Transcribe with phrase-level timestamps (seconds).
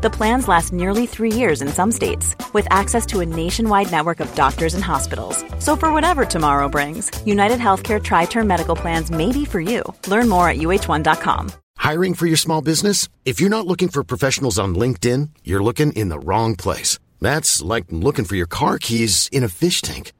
[0.00, 4.20] The plans last nearly three years in some states, with access to a nationwide network
[4.20, 5.44] of doctors and hospitals.
[5.58, 9.82] So, for whatever tomorrow brings, United Healthcare Tri Term Medical Plans may be for you.
[10.06, 11.50] Learn more at uh1.com.
[11.78, 13.08] Hiring for your small business?
[13.24, 17.00] If you're not looking for professionals on LinkedIn, you're looking in the wrong place.
[17.20, 20.12] That's like looking for your car keys in a fish tank.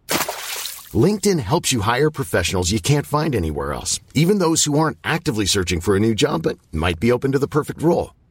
[0.93, 5.47] LinkedIn helps you hire professionals you can't find anywhere else, even those who aren't actively
[5.47, 8.11] searching for a new job but might be open to the perfect role.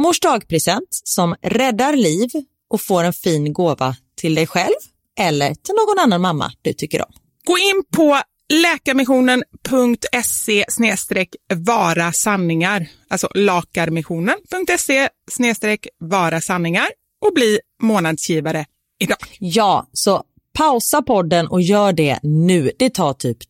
[0.00, 2.30] mors dagpresent som räddar liv
[2.70, 4.74] och får en fin gåva till dig själv
[5.18, 7.12] eller till någon annan mamma du tycker om.
[7.44, 8.20] Gå in på
[8.52, 10.64] läkarmissionen.se
[11.54, 15.08] vara sanningar, alltså lakarmissionen.se
[15.98, 16.88] vara sanningar
[17.26, 18.66] och bli månadsgivare
[19.00, 19.18] idag.
[19.38, 22.70] Ja, så pausa podden och gör det nu.
[22.78, 23.49] Det tar typ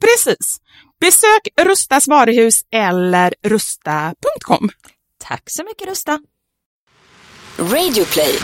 [0.00, 0.60] Precis.
[1.00, 4.68] Besök Rustas varuhus eller rusta.com.
[5.24, 6.20] Tack så mycket Rusta.
[7.58, 8.38] Radio play.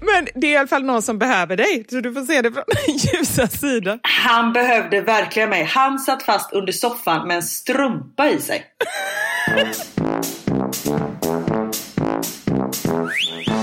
[0.00, 2.52] Men det är i alla fall någon som behöver dig, så du får se det
[2.52, 4.00] från den ljusa sidan.
[4.02, 5.64] Han behövde verkligen mig.
[5.64, 8.64] Han satt fast under soffan med en strumpa i sig.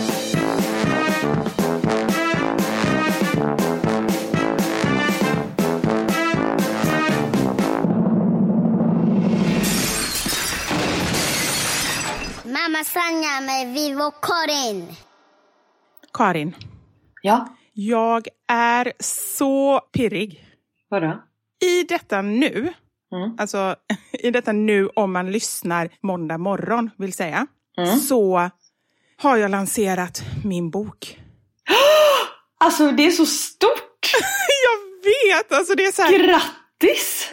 [12.86, 14.88] Sanja med Vivo Karin.
[16.14, 16.56] Karin,
[17.22, 20.46] Ja, jag är så pirrig.
[20.90, 21.22] vadå?
[21.62, 22.74] I detta nu,
[23.12, 23.36] Mm.
[23.40, 23.76] alltså
[24.14, 27.48] i detta nu om man lyssnar måndag morgon vill säga,
[27.78, 28.00] Mm.
[28.00, 28.50] så
[29.18, 31.20] har jag lanserat min bok.
[32.62, 34.12] Alltså det är så stort!
[34.66, 35.04] Jag
[35.36, 36.18] vet, alltså det är så här...
[36.20, 37.30] Grattis!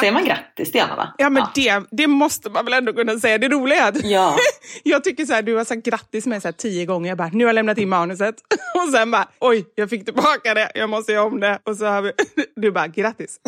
[0.00, 1.14] Säger man grattis till Anna va?
[1.18, 3.38] Ja men Det, det måste man väl ändå kunna säga.
[3.38, 4.36] Det roliga är att Ja.
[4.82, 7.08] jag tycker så här, du har sagt grattis med så här tio gånger.
[7.08, 8.34] Jag bara, nu har jag lämnat in manuset.
[8.74, 10.72] Och sen bara, oj, jag fick tillbaka det.
[10.74, 11.58] Jag måste göra om det.
[11.64, 12.12] Och så har vi,
[12.56, 13.40] du bara, grattis.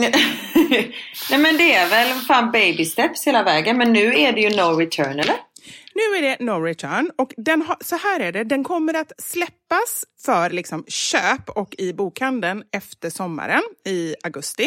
[1.31, 3.79] Nej men det är väl fan baby steps hela vägen.
[3.79, 5.37] Men nu är det ju no return eller?
[5.95, 9.13] Nu är det No Return och den har, så här är det, den kommer att
[9.19, 14.67] släppas för liksom köp och i bokhandeln efter sommaren i augusti.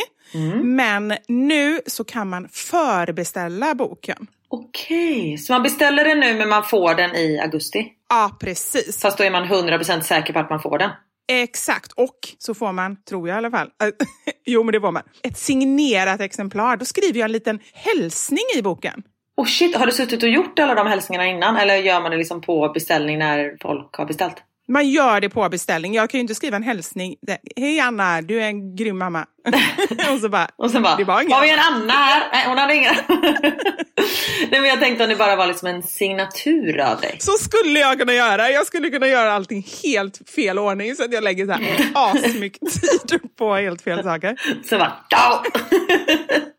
[0.64, 4.28] Men nu så kan man förbeställa boken.
[4.50, 7.86] Okej, så man beställer den nu men man får den i augusti?
[8.10, 9.02] Ja, precis.
[9.02, 10.90] Fast då är man 100% säker på att man får den?
[11.30, 13.70] Exakt, och så får man, tror jag i alla fall,
[14.46, 16.78] jo men det får man, ett signerat exemplar.
[16.78, 19.04] Då skriver jag en liten hälsning i boken.
[19.38, 21.58] Oh shit, har du suttit och gjort alla de hälsningarna innan?
[21.58, 24.36] Eller gör man det liksom på beställning när folk har beställt?
[24.68, 25.94] Man gör det på beställning.
[25.94, 27.16] Jag kan ju inte skriva en hälsning.
[27.56, 29.26] Hej Anna, du är en grym mamma.
[30.14, 32.24] och så bara, Och sen bara, det var ingen har vi en Anna här?
[32.32, 32.94] Nej, hon hade ingen.
[34.52, 37.16] Nej men jag tänkte om det bara var liksom en signatur av dig.
[37.20, 38.50] Så skulle jag kunna göra.
[38.50, 42.82] Jag skulle kunna göra allting helt fel ordning så att jag lägger så här asmycket
[42.82, 44.36] tid på helt fel saker.
[44.70, 44.94] Så bara.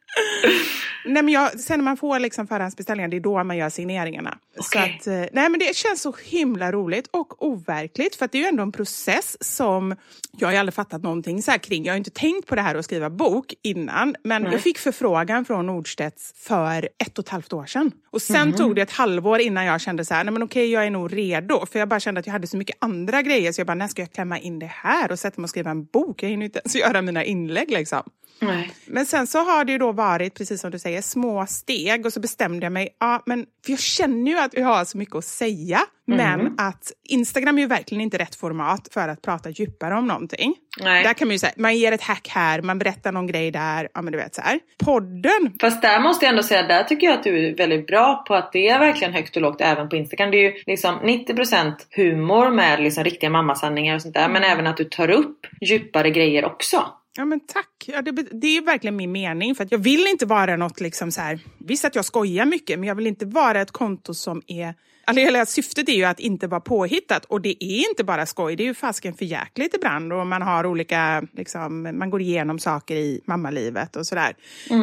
[1.04, 4.38] Nej, men jag, sen när man får liksom förhandsbeställningar, det är då man gör signeringarna.
[4.54, 4.98] Så Okej.
[5.00, 8.16] att, eh, nej, men det känns så himla roligt och overkligt.
[8.16, 9.96] För det är ju ändå en process som
[10.38, 11.84] jag har aldrig fattat någonting så här kring.
[11.84, 14.16] Jag har inte tänkt på det här att skriva bok innan.
[14.25, 17.92] Men jag fick förfrågan från Nordstedts för ett och ett halvt år sedan.
[18.10, 20.87] Och sen tog det ett halvår innan jag kände så här, nej men okej jag
[20.87, 21.66] är nog redo.
[21.66, 23.52] För jag bara kände att jag hade så mycket andra grejer.
[23.52, 25.70] Så jag bara, när ska jag klämma in det här och sätta mig och skriva
[25.70, 26.22] en bok?
[26.22, 28.02] Jag hinner inte ens göra mina inlägg liksom.
[28.40, 28.73] Nej.
[28.87, 32.12] Men sen så har det ju då varit, precis som du säger, små steg och
[32.12, 35.16] så bestämde jag mig, ja men för jag känner ju att jag har så mycket
[35.16, 39.95] att säga, men att Instagram är ju verkligen inte rätt format för att prata djupare
[39.95, 40.54] om någonting.
[40.80, 41.04] Nej.
[41.04, 43.88] Där kan man ju säga, man ger ett hack här, man berättar någon grej där,
[43.95, 44.61] ja men du vet så här.
[44.85, 48.25] Podden, Fast där måste jag ändå säga, där tycker jag att du är väldigt bra
[48.28, 50.30] på att det är verkligen högt och lågt även på Instagram.
[50.30, 54.28] Det är ju liksom 90% humor med liksom riktiga mammasanningar och sånt där.
[54.28, 56.85] Men även att du tar upp djupare grejer också.
[57.18, 57.84] Ja men tack.
[57.87, 59.54] Ja, det, det är verkligen min mening.
[59.54, 61.38] För jag vill inte vara något liksom så här.
[61.58, 65.25] Visst att jag skojar mycket men jag vill inte vara ett konto som är Alltså,
[65.25, 68.62] hela syftet är ju att inte vara påhittat och det är inte bara skoj, det
[68.62, 72.96] är ju fasken för jäkligt ibland och man har olika, liksom, man går igenom saker
[72.96, 74.37] i mammalivet och sådär.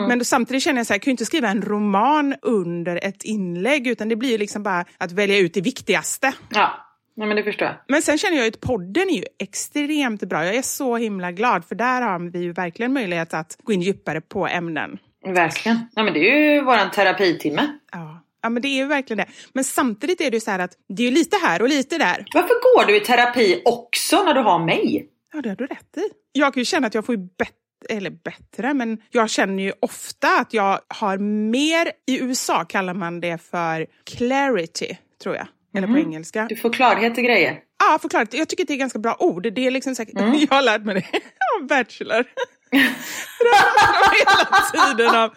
[0.07, 3.05] Men då, samtidigt känner jag så här, jag kan ju inte skriva en roman under
[3.05, 6.33] ett inlägg utan det blir ju liksom bara att välja ut det viktigaste.
[6.49, 6.84] Ja,
[7.17, 7.75] Nej, men det förstår jag.
[7.87, 10.45] Men sen känner jag att podden är ju extremt bra.
[10.45, 13.81] Jag är så himla glad för där har vi ju verkligen möjlighet att gå in
[13.81, 14.97] djupare på ämnen.
[15.25, 15.77] Verkligen.
[15.95, 17.67] Ja, men det är ju våran terapitimme.
[17.91, 18.21] Ja.
[18.41, 19.27] Ja men det är ju verkligen det.
[19.53, 21.97] Men samtidigt är det ju så här att det är ju lite här och lite
[21.97, 22.25] där.
[22.33, 25.09] Varför går du i terapi också när du har mig?
[25.33, 26.01] Ja det har du rätt i.
[26.31, 27.55] Jag kan ju känna att jag får ju bättre
[27.89, 31.17] eller bättre, men jag känner ju ofta att jag har
[31.51, 35.47] mer, i USA kallar man det för clarity, tror jag.
[35.77, 36.45] Eller på engelska.
[36.49, 37.59] Du får klarhet i grejer.
[37.79, 38.33] Ja, förklarat.
[38.33, 39.53] Jag tycker att det är ganska bra ord.
[39.53, 40.13] Det är liksom säkert,
[40.49, 41.05] Jag har lärt mig det
[41.61, 42.25] av Bachelor.
[42.71, 44.61] hela
[44.95, 45.29] tiden om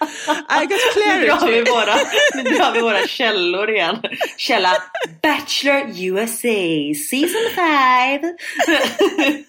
[0.62, 1.70] I got Nu drar vi clarity.
[1.70, 1.94] våra,
[2.34, 3.96] nu drar vi våra källor igen.
[4.36, 4.72] Källa
[5.22, 8.20] Bachelor USA Season 5.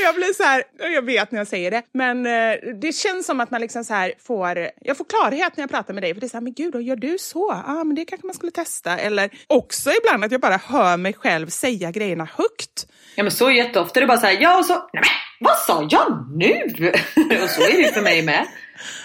[0.04, 3.40] Jag blir så här, jag vet när jag säger det, men eh, det känns som
[3.40, 6.14] att man liksom så här får, jag får klarhet när jag pratar med dig.
[6.14, 7.62] För det är så här, men gud, då gör du så?
[7.66, 8.98] Ja, ah, men det kanske man skulle testa.
[8.98, 12.86] Eller också ibland att jag bara hör mig själv säga grejerna högt.
[13.14, 14.00] Ja men så är jätteofta.
[14.00, 15.04] Det är bara så här, ja och så, nej men
[15.40, 16.62] vad sa jag nu?
[17.42, 18.46] och så är det ju för mig med.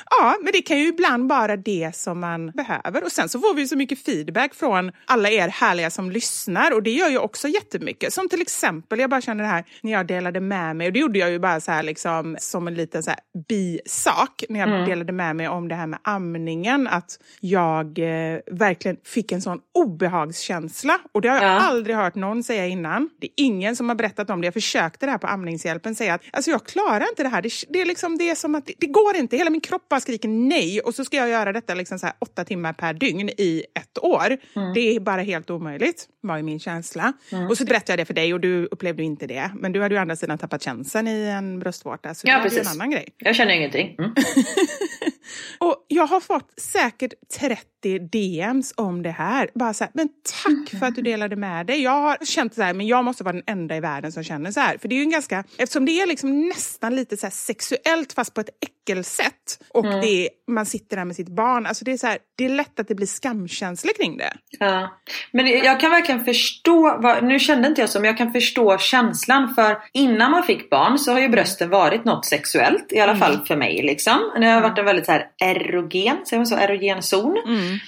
[0.10, 3.04] Ja, men det kan ju ibland vara det som man behöver.
[3.04, 6.84] Och sen så får vi så mycket feedback från alla er härliga som lyssnar och
[6.84, 8.14] det gör ju också jättemycket.
[8.14, 11.00] Som till exempel, jag bara känner det här när jag delade med mig och det
[11.00, 14.86] gjorde jag ju bara så här liksom som en liten så här bisak när jag
[14.90, 16.88] delade med mig om det här med amningen.
[16.88, 21.60] Att jag eh, verkligen fick en sån obehagskänsla och det har jag Ja.
[21.60, 23.10] aldrig hört någon säga innan.
[23.22, 24.48] Det är ingen som har berättat om det.
[24.48, 27.42] Jag försökte det här på amningshjälpen säga att alltså jag klarar inte det här.
[27.42, 29.38] Det, det är liksom det är som att det, det går inte.
[29.38, 32.16] Hela min kropp bara skriker nej och så ska jag göra detta liksom så här
[32.20, 34.38] åtta timmar per dygn i ett år.
[34.74, 37.14] Det är bara helt omöjligt, var ju min känsla.
[37.50, 39.52] Och så berättade jag det för dig och du upplevde inte det.
[39.56, 42.14] Men du hade ju å andra sidan tappat känseln i en bröstvårta.
[42.16, 42.74] Så Ja, det ju en precis.
[42.76, 43.08] annan grej.
[43.18, 43.96] Jag känner ingenting.
[44.00, 44.12] Mm.
[45.60, 49.50] Och jag har fått säkert 30 DMs om det här.
[49.54, 50.10] Bara så här, men
[50.44, 51.82] tack för att du delade med dig.
[51.82, 54.52] Jag har känt så här, men jag måste vara den enda i världen som känner
[54.52, 54.78] så här.
[54.78, 58.34] För det är ju en ganska, eftersom det är liksom nästan lite så sexuellt fast
[58.34, 59.60] på ett äckelsätt.
[59.70, 61.66] Och det är, man sitter där med sitt barn.
[61.66, 64.34] Alltså det är så här, det är lätt att det blir skamkänsla kring det.
[64.60, 65.00] Ja.
[65.32, 68.78] Men jag kan verkligen förstå, vad, nu kände inte jag så, men jag kan förstå
[68.78, 73.16] känslan för innan man fick barn så har ju brösten varit något sexuellt, i alla
[73.16, 74.32] fall för mig liksom.
[74.40, 77.38] Det har varit en väldigt så här erogen, säger man så, erogen zon.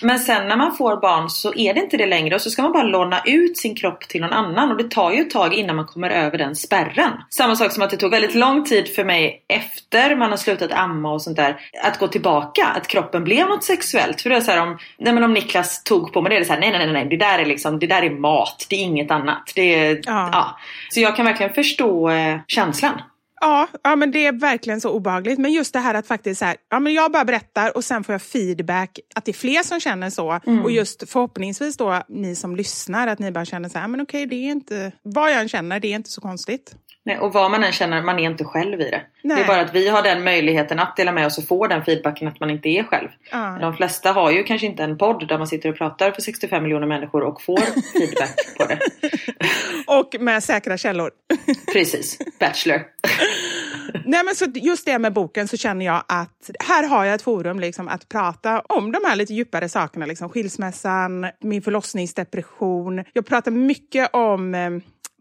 [0.02, 2.62] Men sen när man får barn så är det inte det längre och så ska
[2.62, 5.54] man bara låna ut sin kropp till någon annan och det tar ju ett tag
[5.54, 7.12] innan man kommer över den spärren.
[7.30, 10.72] Samma sak som att det tog väldigt lång tid för mig efter man har slutat
[10.72, 14.22] amma och sånt där att gå tillbaka, att kroppen blev något sexuellt.
[14.22, 16.40] För det är så här om, nej men om Niklas tog på mig det, är
[16.40, 18.66] det så här, nej nej nej nej, det där är liksom, det där är mat,
[18.70, 19.52] det är inget annat.
[19.56, 20.30] Det är, Ja.
[20.32, 20.58] ja.
[20.90, 23.02] Så jag kan verkligen förstå eh, känslan.
[23.42, 25.40] Ja, ja, men det är verkligen så obehagligt.
[25.40, 28.04] Men just det här att faktiskt så här, ja, men jag bara berättar och sen
[28.04, 30.40] får jag feedback att det är fler som känner så.
[30.64, 34.26] Och just förhoppningsvis då ni som lyssnar att ni bara känner så här, men okej,
[34.26, 36.76] det är inte, vad jag än känner, det är inte så konstigt.
[37.08, 39.02] Nej, och vad man än känner, man är inte själv i det.
[39.22, 39.44] Det Nej.
[39.44, 42.28] är bara att vi har den möjligheten att dela med oss och få den feedbacken
[42.28, 43.08] att man inte är själv.
[43.32, 43.58] Ja.
[43.62, 46.64] De flesta har ju kanske inte en podd där man sitter och pratar för 65
[46.64, 47.58] miljoner människor och får
[48.00, 48.80] feedback på det.
[49.88, 51.12] Och med säkra källor.
[51.74, 52.82] Precis, Bachelor.
[54.06, 57.22] Nej, men så just det med boken så känner jag att här har jag ett
[57.22, 60.06] forum liksom, att prata om de här lite djupare sakerna.
[60.06, 63.04] Liksom, skilsmässan, min förlossningsdepression.
[63.14, 64.70] Jag pratar mycket om eh,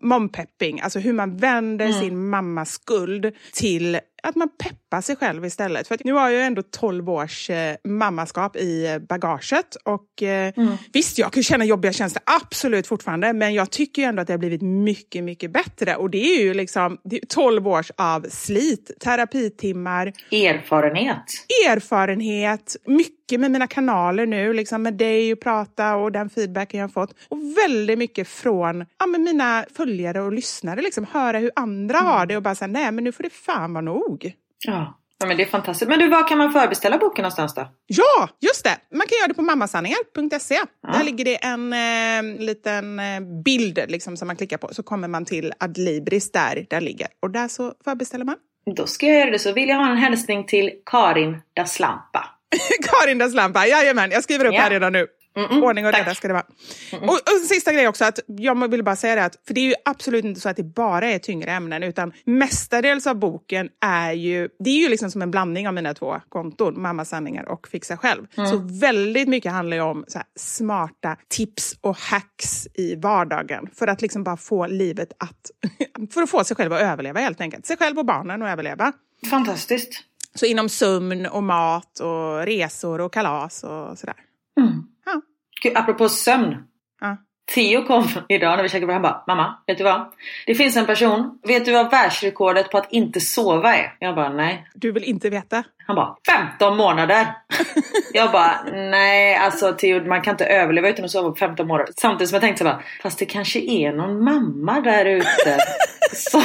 [0.03, 5.89] mompepping, alltså hur man vänder sin mammas skuld till att man peppar sig själv istället.
[5.89, 9.77] För nu har jag ju ändå 12 års eh, mammaskap i bagaget.
[9.85, 10.53] Och eh,
[10.93, 13.33] Visst, jag kan känna jobbiga känslor, absolut fortfarande.
[13.33, 15.97] Men jag tycker ändå att det har blivit mycket, mycket bättre.
[15.97, 21.25] Och det är ju liksom är 12 års av slit, terapitimmar, Erfarenhet.
[21.69, 26.89] erfarenhet, mycket med mina kanaler nu, liksom med dig och prata och den feedbacken jag
[26.89, 27.15] har fått.
[27.29, 32.37] Och väldigt mycket från ja, mina följare och lyssnare, liksom, höra hur andra har det
[32.37, 34.16] och bara säga nej men nu får det fan vara nog.
[34.65, 34.99] Ja.
[35.19, 35.89] ja, men det är fantastiskt.
[35.89, 37.69] Men du, var kan man förbeställa boken någonstans då?
[37.87, 38.77] Ja, just det!
[38.91, 40.59] Man kan göra det på mammasanningar.se.
[40.93, 45.09] Där ligger det en eh, liten eh, bild liksom, som man klickar på så kommer
[45.09, 47.09] man till Adlibris där där ligger.
[47.23, 48.37] Och där så förbeställer man.
[48.77, 49.53] Då ska jag göra det så.
[49.53, 52.25] Vill jag ha en hälsning till Karin da Slampa.
[52.83, 54.61] Karin das Lampa, jajamän, jag skriver upp Ja.
[54.61, 55.07] här redan nu.
[55.37, 56.47] Ordning och reda ska det vara.
[56.93, 59.65] Och, och sista grej också, att jag vill bara säga det att, för det är
[59.65, 64.13] ju absolut inte så att det bara är tyngre ämnen, utan mestadels av boken är
[64.13, 67.69] ju, det är ju liksom som en blandning av mina två konton, Mamma sanningar och
[67.69, 68.27] Fixa själv.
[68.35, 73.87] Så väldigt mycket handlar ju om så här, smarta tips och hacks i vardagen för
[73.87, 75.51] att liksom bara få livet att,
[76.13, 77.67] för att få sig själv att överleva helt enkelt.
[77.67, 78.93] Sig själv och barnen att överleva.
[79.31, 80.03] Fantastiskt.
[80.35, 84.17] Så inom sömn och mat och resor och kalas och sådär.
[84.57, 85.23] Ja.
[85.63, 86.69] Gud, apropå sömn.
[87.01, 87.19] Ja.
[87.55, 90.13] Theo kom idag när vi käkade på han bara Mamma, vet du vad?
[90.47, 91.39] Det finns en person.
[91.43, 93.95] Vet du vad världsrekordet på att inte sova är?
[93.99, 94.69] Jag bara nej.
[94.75, 95.65] Du vill inte veta?
[95.87, 96.17] Han bara
[96.51, 97.27] 15 månader.
[98.13, 101.93] jag bara nej alltså Theo man kan inte överleva utan att sova på 15 månader.
[101.97, 105.59] Samtidigt som jag tänkte så bara fast det kanske är någon mamma där ute.
[106.13, 106.41] så,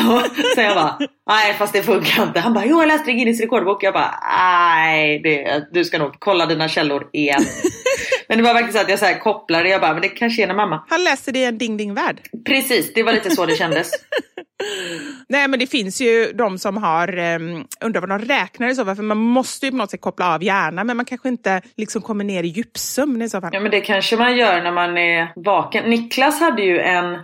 [0.55, 2.39] så jag bara nej fast det funkar inte.
[2.39, 3.83] Han bara jo jag läste Guinness rekordbok.
[3.83, 5.21] Jag bara nej
[5.71, 7.41] du ska nog kolla dina källor igen.
[8.31, 9.69] men det var verkligen så att jag så här kopplade.
[9.69, 10.83] Jag bara men det kanske är någon mamma.
[10.89, 12.21] Han läser det i en ding-ding-värld.
[12.45, 13.91] Precis det var lite så det kändes.
[15.29, 18.85] Nej, men det finns ju de som har, um, undrar vad de räknar i så
[18.85, 21.61] fall, för man måste ju på något sätt koppla av hjärnan, men man kanske inte
[21.77, 23.49] liksom kommer ner i djupsömn i så fall.
[23.53, 25.89] Ja men det kanske man gör när man är vaken.
[25.89, 27.19] Niklas hade ju en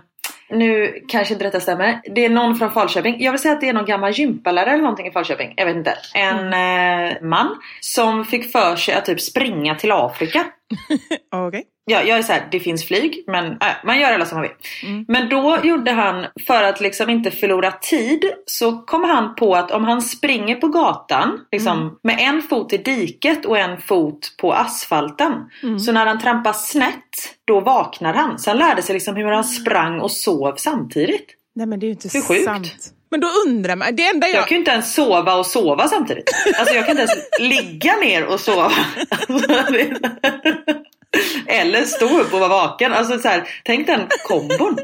[0.50, 2.00] nu kanske inte detta stämmer.
[2.14, 3.16] Det är någon från Falköping.
[3.20, 5.54] Jag vill säga att det är någon gammal gympalärare eller någonting i Falköping.
[5.56, 5.98] Jag vet inte.
[6.14, 10.46] En eh, man som fick för sig att typ springa till Afrika.
[11.32, 11.64] Okej.
[11.90, 14.42] Ja, jag är så här, det finns flyg men äh, man gör alla som man
[14.42, 15.04] vill.
[15.08, 19.70] Men då gjorde han, för att liksom inte förlora tid, så kom han på att
[19.70, 24.52] om han springer på gatan liksom, med en fot i diket och en fot på
[24.52, 25.32] asfalten.
[25.78, 28.38] Så när han trampar snett, då vaknar han.
[28.38, 31.34] Så han lärde sig liksom hur han sprang och sov samtidigt.
[31.54, 32.44] Nej, men det är ju inte Hur sjukt.
[32.44, 32.92] sant.
[33.10, 34.36] Men då undrar man, det enda jag...
[34.36, 36.30] Jag kan ju inte ens sova och sova samtidigt.
[36.58, 38.72] Alltså jag kan inte ens ligga ner och sova.
[41.46, 42.92] Eller stå upp och vara vaken.
[42.92, 44.78] Alltså så här, tänk den kombon.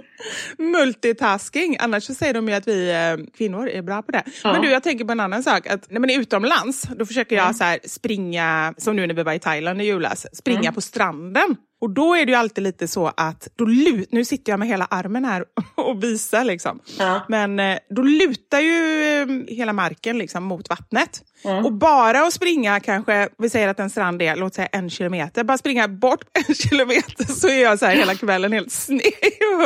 [0.59, 4.23] Multitasking, annars så säger de ju att vi eh, kvinnor är bra på det.
[4.45, 5.67] Men du, jag tänker på en annan sak.
[5.67, 9.23] Att när man är utomlands, då försöker jag så här, springa, som nu när vi
[9.23, 11.57] var i Thailand i julas, springa på stranden.
[11.85, 14.69] Och då är det ju alltid lite så att, då lut, nu sitter jag med
[14.69, 15.45] hela armen här
[15.75, 16.81] och visar liksom.
[16.99, 17.21] Ja.
[17.29, 21.23] Men eh, då lutar ju eh, hela marken liksom mot vattnet.
[21.65, 25.45] Och bara att springa kanske, vi säger att en strand är, låt säga en kilometer,
[25.45, 29.13] bara springa bort en kilometer så är jag så här hela kvällen helt sned i.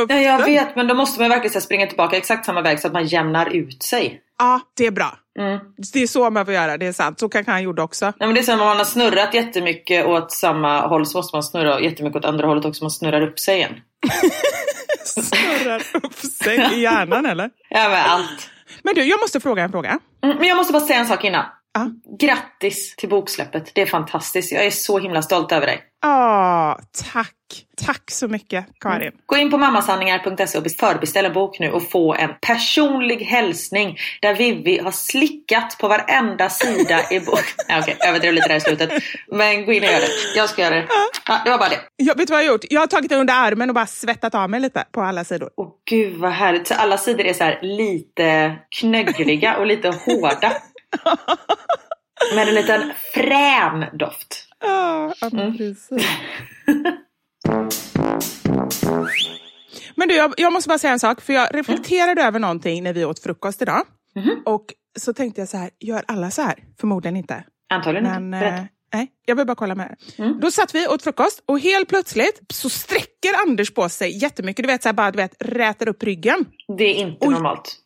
[0.08, 2.92] Ja, jag vet, men då måste man verkligen springa tillbaka exakt samma väg så att
[2.92, 4.20] man jämnar ut sig.
[4.38, 5.18] Ja, det är bra.
[5.92, 7.20] Det är så man får göra, det är sant.
[7.20, 8.04] Så kanske han gjorde också.
[8.04, 11.36] Nej, men det är som om man har snurrat jättemycket åt samma håll så måste
[11.36, 12.84] man snurra jättemycket åt andra hållet också.
[12.84, 13.72] Man snurrar upp sig igen.
[15.04, 17.50] Snurrar upp sig i hjärnan eller?
[17.70, 18.50] Ja, men allt.
[18.82, 19.98] Men du, jag måste fråga en fråga.
[20.24, 21.44] Mm, men jag måste bara säga en sak innan.
[21.74, 21.90] Ja.
[22.20, 23.70] Grattis till boksläppet.
[23.74, 24.52] Det är fantastiskt.
[24.52, 25.82] Jag är så himla stolt över dig.
[26.00, 26.74] Ah,
[27.12, 27.34] tack.
[27.86, 29.12] Tack så mycket, Karin.
[29.26, 34.34] Gå in på mammasanningar.se och förbeställ en bok nu och få en personlig hälsning där
[34.34, 37.42] Vivi har slickat på varenda sida i boken.
[37.68, 38.90] Ja, Okej, jag överdrev lite där i slutet.
[39.32, 40.08] Men gå in och gör det.
[40.36, 40.86] Jag ska göra det.
[41.26, 41.80] Ja, det var bara det.
[41.96, 42.64] Jag vet vad jag har gjort?
[42.70, 45.50] Jag har tagit den under armen och bara svettat av mig lite på alla sidor.
[45.56, 46.66] Åh gud vad härligt.
[46.66, 50.52] Så alla sidor är så lite knöggliga och lite hårda.
[52.34, 54.47] Med en liten frän doft.
[54.60, 55.90] Ja, men precis.
[59.94, 61.20] Men du, jag, jag måste bara säga en sak.
[61.20, 63.82] För jag reflekterade över någonting när vi åt frukost idag.
[64.46, 64.64] Och
[64.98, 66.58] så tänkte jag så här, gör alla så här?
[66.80, 67.44] Förmodligen inte.
[67.74, 68.46] Antagligen Men, inte.
[68.46, 68.62] Eh,
[68.94, 70.40] nej, jag vill bara kolla med er.
[70.40, 74.62] Då satt vi och åt frukost och helt plötsligt så sträcker Anders på sig jättemycket.
[74.62, 76.46] Du vet, så här, bara du vet, rätar upp ryggen.
[76.78, 77.34] Det är inte Oj.
[77.34, 77.76] normalt.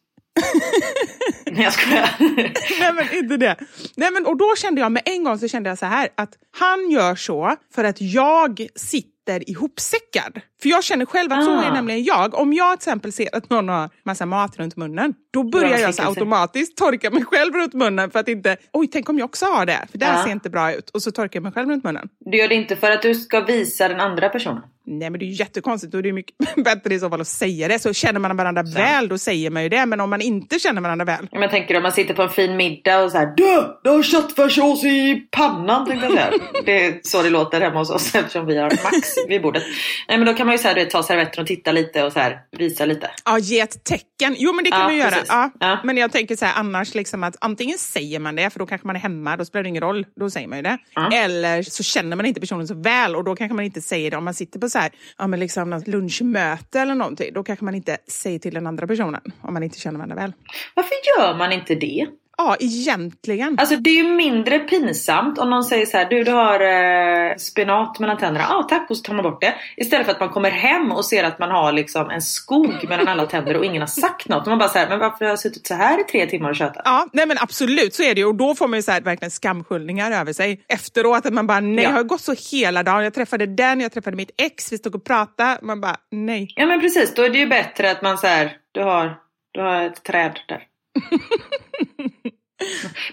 [1.46, 2.10] Nej jag skojar.
[2.80, 3.56] Nej men inte det.
[3.96, 6.38] Nej men och då kände jag med en gång så kände jag så här att
[6.50, 10.40] han gör så för att jag sitter ihopsäckad.
[10.62, 11.64] För jag känner själv att så Ah.
[11.64, 12.34] är nämligen jag.
[12.34, 15.94] Om jag till exempel ser att någon har massa mat runt munnen, då börjar jag
[15.94, 19.46] så automatiskt torka mig själv runt munnen för att inte, oj tänk om jag också
[19.46, 20.24] har det, för det här Ja.
[20.24, 20.90] ser inte bra ut.
[20.90, 22.08] Och så torkar jag mig själv runt munnen.
[22.20, 24.62] Du gör det inte för att du ska visa den andra personen.
[24.86, 27.28] Nej men det är ju jättekonstigt och det är mycket bättre i så fall att
[27.28, 27.78] säga det.
[27.78, 29.86] Så känner man varandra väl, då säger man ju det.
[29.86, 32.28] Men om man inte känner varandra väl, Men jag tänker om man sitter på en
[32.28, 33.76] fin middag och så här Du!
[33.84, 36.30] Du har köttfärssås i pannan tänkte jag säga.
[36.64, 39.62] Det är så det låter hemma hos oss eftersom vi har Max vid bordet.
[40.08, 42.12] Nej men då kan man ju så här, vet, ta servetten och titta lite och
[42.12, 43.10] så här, visa lite.
[43.24, 44.36] Ja, ge ett tecken.
[44.38, 45.14] Jo, men det kan Ja, man göra.
[45.28, 45.50] Ja.
[45.60, 45.78] Ja.
[45.84, 48.86] Men jag tänker så här, annars liksom att antingen säger man det, för då kanske
[48.86, 50.78] man är hemma, då spelar det ingen roll, då säger man ju det.
[51.16, 54.16] Eller så känner man inte personen så väl och då kanske man inte säger det.
[54.16, 57.64] Om man sitter på så här, ja, men liksom något lunchmöte eller någonting, då kanske
[57.64, 60.32] man inte säger till den andra personen om man inte känner varandra väl.
[60.74, 62.06] Varför gör man inte det?
[62.38, 63.58] Ja, egentligen.
[63.58, 67.36] Alltså det är ju mindre pinsamt om någon säger så här, du du har eh,
[67.36, 68.46] spenat mellan tänderna.
[68.48, 69.54] Ja ah, tack och så tar man bort det.
[69.76, 73.08] Istället för att man kommer hem och ser att man har liksom en skog mellan
[73.08, 74.42] alla tänder och ingen har sagt något.
[74.42, 76.56] Och man bara säger, men varför har jag suttit så här i tre timmar och
[76.56, 76.82] tjötat?
[76.84, 78.26] Ja, nej men absolut så är det ju.
[78.26, 81.26] Och då får man ju så här, verkligen skamskyllningar över sig efteråt.
[81.26, 81.90] Att man bara, nej Ja.
[81.90, 83.04] jag har gått så hela dagen.
[83.04, 85.58] Jag träffade den, jag träffade mitt ex, vi stod och pratade.
[85.62, 86.52] Man bara, nej.
[86.56, 89.14] Ja men precis, då är det ju bättre att man säger, du har,
[89.52, 90.62] du har ett träd där.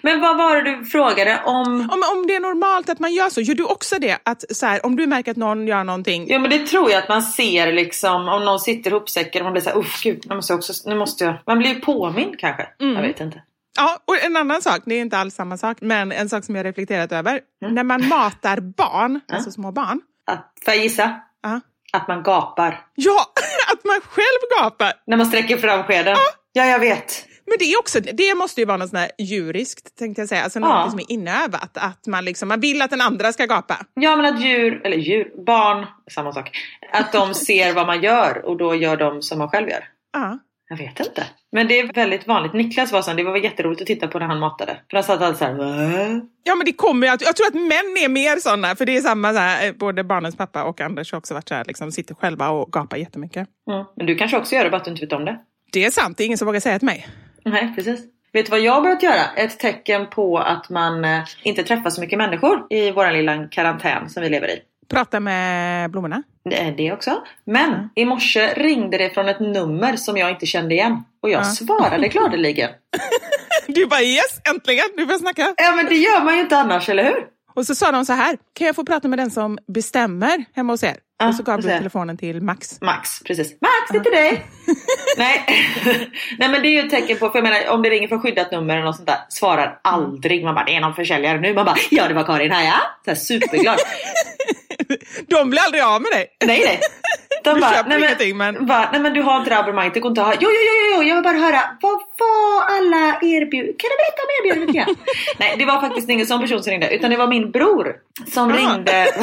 [0.02, 1.68] men vad var det du frågade om?
[1.68, 4.18] Om, om det är normalt att man gör så, gör du också det?
[4.26, 7.04] Att så här, om du märker att någon gör någonting, Ja men det tror jag
[7.04, 10.36] att man ser liksom om någon sitter ihopsäckad och man blir såhär, uff gud, nu
[10.36, 11.36] måste jag också, nu måste jag.
[11.46, 12.68] Man blir ju påmind kanske.
[12.78, 13.44] Jag vet inte.
[13.78, 16.56] Ja, och en annan sak, det är inte alls samma sak, men en sak som
[16.56, 17.40] jag reflekterat över.
[17.62, 20.02] När man matar barn, alltså små barn.
[20.32, 21.20] Att, får jag gissa?
[21.44, 21.60] Ja.
[21.94, 22.86] Att man gapar.
[22.96, 23.26] ja,
[23.74, 24.94] att man själv gapar.
[25.08, 26.18] När man sträcker fram skeden.
[26.54, 27.26] Ja, jag vet.
[27.50, 30.44] Men det är också, det måste ju vara något sånt här djuriskt, tänkte jag säga.
[30.44, 30.82] Alltså Ja.
[30.84, 31.78] något som är inövat.
[31.78, 33.78] Att man, liksom, man vill att den andra ska gapa.
[33.94, 36.52] Ja men att djur, eller djur, barn, samma sak.
[36.94, 39.84] Att de ser vad man gör och då gör de som man själv gör.
[40.14, 40.40] Ja.
[40.72, 41.24] Jag vet inte.
[41.52, 42.54] Men det är väldigt vanligt.
[42.54, 44.80] Niklas var sån, det var jätteroligt att titta på när han matade.
[44.90, 46.22] För han satt alltid såhär?
[46.44, 48.98] Ja men det kommer ju att, jag tror att män är mer sådana, för det
[48.98, 51.66] är samma så här, eh, både barnens pappa och Anders har också varit så här,
[51.66, 53.48] liksom sitter själva och gapar jättemycket.
[53.72, 53.86] mm.
[53.98, 55.40] Men du kanske också gör det, bara att du inte vet om det.
[55.72, 57.08] Det är sant, det är ingen som vågar säga till mig.
[57.46, 58.00] Nej, precis.
[58.34, 59.26] Vet du vad jag har börjat göra?
[59.36, 64.10] Ett tecken på att man eh, inte träffar så mycket människor i vår lilla karantän
[64.10, 64.60] som vi lever i.
[64.90, 66.24] Prata med blommorna.
[66.50, 67.24] Det är det också.
[67.44, 71.04] Men i morse ringde det från ett nummer som jag inte kände igen.
[71.22, 72.70] Och jag svarade gladeligen.
[73.68, 75.54] Du bara yes, äntligen, du får snacka.
[75.58, 77.28] Ja men det gör man ju inte annars, eller hur?
[77.60, 80.74] Och så sa de så här, kan jag få prata med den som bestämmer hemma
[80.74, 80.96] hos er?
[81.20, 82.82] Ja, och så gav du telefonen till Max.
[82.82, 83.52] Max, precis.
[83.62, 84.46] Max, det är till dig!
[85.18, 85.46] Nej.
[86.40, 88.22] Nej men det är ju ett tecken på, för jag menar om det ringer från
[88.22, 90.44] skyddat nummer eller något sånt där, svarar aldrig.
[90.44, 91.54] Man bara, det är någon försäljare nu.
[91.54, 92.80] Man bara, ja det var Karin här ja.
[93.06, 93.78] Så här, superglad.
[95.28, 96.28] De blir aldrig av med dig.
[96.46, 96.80] Nej nej.
[97.44, 99.92] De Du bara, köper nej, men, ingenting, men- bara, nej men du har inte abonnemang,
[99.94, 100.34] det går inte att ha.
[100.40, 103.76] Jo, jo, jo, jo, jag vill bara höra, vad var alla erbjud?
[103.80, 104.96] Kan du berätta om erbjudandet igen?
[105.40, 107.96] nej, det var faktiskt ingen sån person som ringde, utan det var min bror
[108.28, 108.56] som Ja.
[108.56, 109.08] ringde.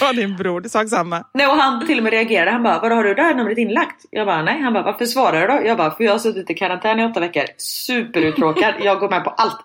[0.00, 1.24] Ja, din bror, det sak samma.
[1.34, 3.58] nej, och han till och med reagerade, han bara, vadå har du det här numret
[3.58, 4.04] inlagt?
[4.10, 4.60] Jag bara, nej.
[4.60, 5.66] Han bara, varför svarar du då?
[5.66, 9.24] Jag bara, för jag har suttit i karantän i åtta veckor, superuttråkad, jag går med
[9.24, 9.58] på allt.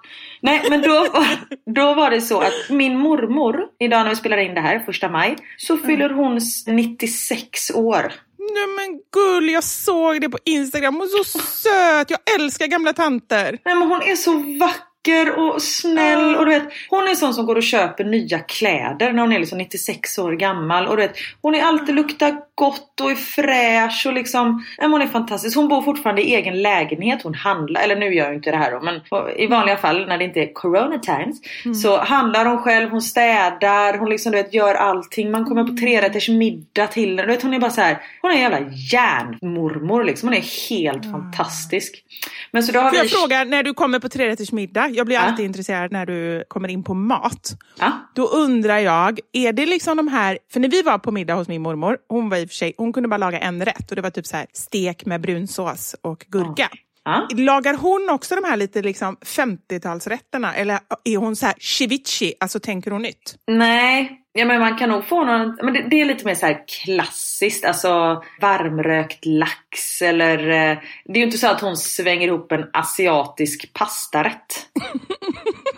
[0.43, 4.37] Nej, men då, var- då var det så att min mormor, idag när vi spelar
[4.37, 8.13] in det här, första maj, så fyller hon s- 96 år.
[8.53, 10.93] Nej men gull, jag såg det på Instagram.
[10.95, 12.09] Hon är så söt.
[12.09, 13.59] Jag älskar gamla tanter.
[13.65, 17.45] Nej men hon är så vacker och snäll och du vet Hon är sån som
[17.45, 21.15] går och köper nya kläder när hon är liksom 96 år gammal och du vet
[21.41, 25.57] Hon är alltid luktar gott och är fräsch och liksom men Hon är fantastisk.
[25.57, 27.23] Hon bor fortfarande i egen lägenhet.
[27.23, 29.01] Hon handlar, eller nu gör jag inte det här då men
[29.37, 31.41] i vanliga fall när det inte är corona times
[31.83, 35.31] så handlar hon själv, hon städar, hon liksom du vet gör allting.
[35.31, 37.21] Man kommer på trerätters middag till henne.
[37.21, 37.97] Du vet hon är bara så här.
[38.21, 38.59] Hon är en jävla
[38.91, 40.29] järnmormor liksom.
[40.29, 42.03] Hon är helt fantastisk.
[42.51, 42.97] Men så då har Får vi...
[42.97, 45.21] jag fråga, när du kommer på trerätters middag, jag blir Ja.
[45.21, 47.51] alltid intresserad när du kommer in på mat.
[47.79, 47.91] Ja.
[48.15, 51.47] Då undrar jag, är det liksom de här, för när vi var på middag hos
[51.47, 53.95] min mormor, hon var i och för sig, hon kunde bara laga en rätt och
[53.95, 56.69] det var typ så här stek med brunsås och gurka.
[57.05, 57.27] Ja.
[57.37, 62.59] Lagar hon också de här lite liksom 50-talsrätterna eller är hon så här ceviche, alltså
[62.59, 63.35] tänker hon nytt?
[63.47, 66.45] Nej, ja, men man kan nog få någon, men det, det är lite mer så
[66.45, 72.27] här klassiskt, alltså varmrökt lax eller eh, det är ju inte så att hon svänger
[72.27, 74.69] ihop en asiatisk pastarätt.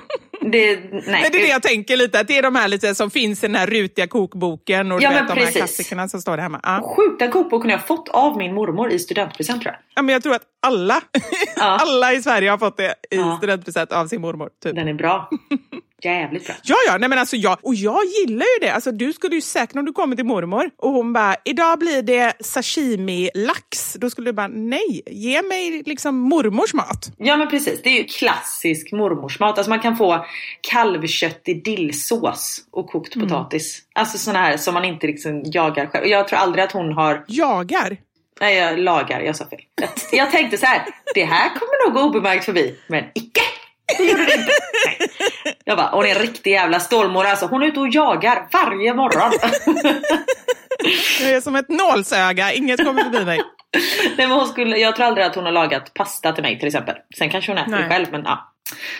[0.51, 0.81] Det, nej.
[0.91, 3.43] Men det är det jag tänker lite, att det är de här lite som finns
[3.43, 6.59] i den här rutiga kokboken och Ja, vet, de här klassikerna som står där hemma.
[6.63, 6.95] Ja.
[6.97, 9.81] Sjukt, den kokboken har jag fått av min mormor i studentpresent tror jag.
[9.95, 11.01] Ja, men jag tror att alla,
[11.55, 11.77] Ja.
[11.81, 13.35] alla i Sverige har fått det i Ja.
[13.37, 14.49] studentpresent av sin mormor.
[14.63, 14.75] Typ.
[14.75, 15.29] Den är bra.
[16.05, 16.55] Jävligt bra.
[16.63, 18.69] Ja, ja, nej men alltså jag, och jag gillar ju det.
[18.73, 22.01] Alltså du skulle ju säkert om du kommer till mormor och hon bara, idag blir
[22.01, 23.97] det sashimi-lax.
[23.99, 27.11] Då skulle du bara, nej, ge mig liksom mormors mat.
[27.17, 29.57] Ja men precis, det är ju klassisk mormorsmat.
[29.57, 30.25] Alltså man kan få
[30.61, 33.27] kalvkött i dillsås och kokt Mm.
[33.27, 33.81] potatis.
[33.95, 36.07] Alltså sådana här som man inte liksom jagar själv.
[36.07, 37.23] Jag tror aldrig att hon har...
[37.27, 37.97] Jagar?
[38.39, 39.59] Nej jag lagar, jag sa fel.
[39.81, 42.75] Jag, jag tänkte så här, det här kommer nog gå obemärkt förbi.
[42.87, 43.41] Men icke!
[43.97, 44.51] Det gjorde det inte.
[44.85, 45.09] Nej.
[45.65, 47.45] Jag bara, hon är en riktig jävla stålmor alltså.
[47.45, 49.31] Hon är ute och jagar varje morgon.
[51.19, 53.41] Det är som ett nålsöga, inget kommer förbi mig.
[54.17, 56.67] Nej, men hon skulle, jag tror aldrig att hon har lagat pasta till mig till
[56.67, 56.95] exempel.
[57.17, 57.89] Sen kanske hon äter det Nej.
[57.89, 58.51] själv men ja.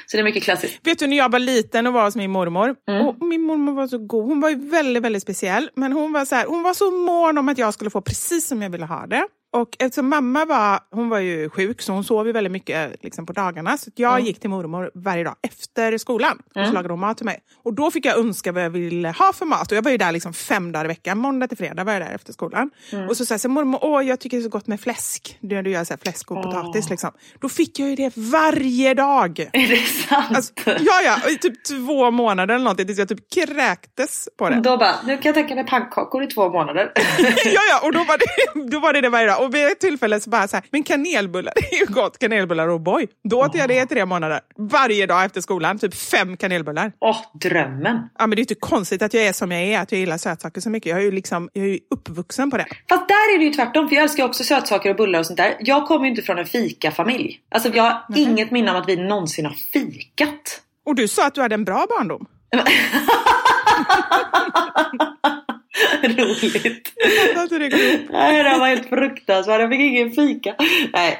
[0.05, 0.87] Så det är mycket klassiskt.
[0.87, 2.75] Vet du när jag var liten och var hos min mormor.
[2.89, 3.07] Mm.
[3.07, 4.25] Och min mormor var så god.
[4.25, 5.69] Hon var ju väldigt, väldigt speciell.
[5.75, 8.47] Men hon var, så här, hon var så mån om att jag skulle få precis
[8.47, 9.27] som jag ville ha det.
[9.55, 13.25] Och eftersom mamma var, hon var ju sjuk så hon sov ju väldigt mycket liksom,
[13.25, 13.77] på dagarna.
[13.77, 14.25] Så jag Mm.
[14.25, 16.37] gick till mormor varje dag efter skolan.
[16.55, 17.39] Och så lagade hon mat till mig.
[17.63, 19.71] Och då fick jag önska vad jag ville ha för mat.
[19.71, 21.17] Och jag var ju där liksom fem dagar i veckan.
[21.17, 22.69] Måndag till fredag var jag där efter skolan.
[22.91, 23.09] Mm.
[23.09, 25.37] Och så sa mormor, åh jag tycker det är så gott med fläsk.
[25.41, 27.11] Du, du gör så här, fläsk och potatis liksom.
[27.41, 29.39] Då fick jag ju det varje dag.
[29.53, 30.35] Är det sant?
[30.35, 34.61] Alltså, ja, ja, i typ två månader eller någonting tills jag typ kräktes på det.
[34.61, 36.91] Då bara, nu kan jag tänka mig pannkakor i två månader.
[37.45, 39.44] ja, ja, och då var, det, då var det det varje dag.
[39.45, 42.67] Och vid ett tillfälle så bara så här, men kanelbullar, det är ju gott, kanelbullar
[42.67, 43.07] och boy.
[43.23, 44.39] Då åt jag det i tre månader.
[44.57, 46.91] Varje dag efter skolan, typ fem kanelbullar.
[46.99, 48.09] Åh, drömmen.
[48.19, 49.99] Ja, men det är ju inte konstigt att jag är som jag är, att jag
[49.99, 50.89] gillar sötsaker så mycket.
[50.89, 52.65] Jag är ju, liksom, jag är ju uppvuxen på det.
[52.89, 55.37] Fast där är det ju tvärtom, för jag älskar också sötsaker och bullar och sånt
[55.37, 55.55] där.
[55.59, 57.39] Jag kommer ju inte från en fikafamilj.
[57.51, 60.61] Alltså jag har inget minne om att vi någonsin har fikat.
[60.85, 62.25] Och du sa att du hade en bra barndom.
[66.03, 66.93] Roligt.
[67.35, 68.11] Jag inte det går.
[68.13, 69.61] Nej, det var helt fruktansvärt.
[69.61, 70.55] Jag fick ingen fika.
[70.93, 71.19] Nej.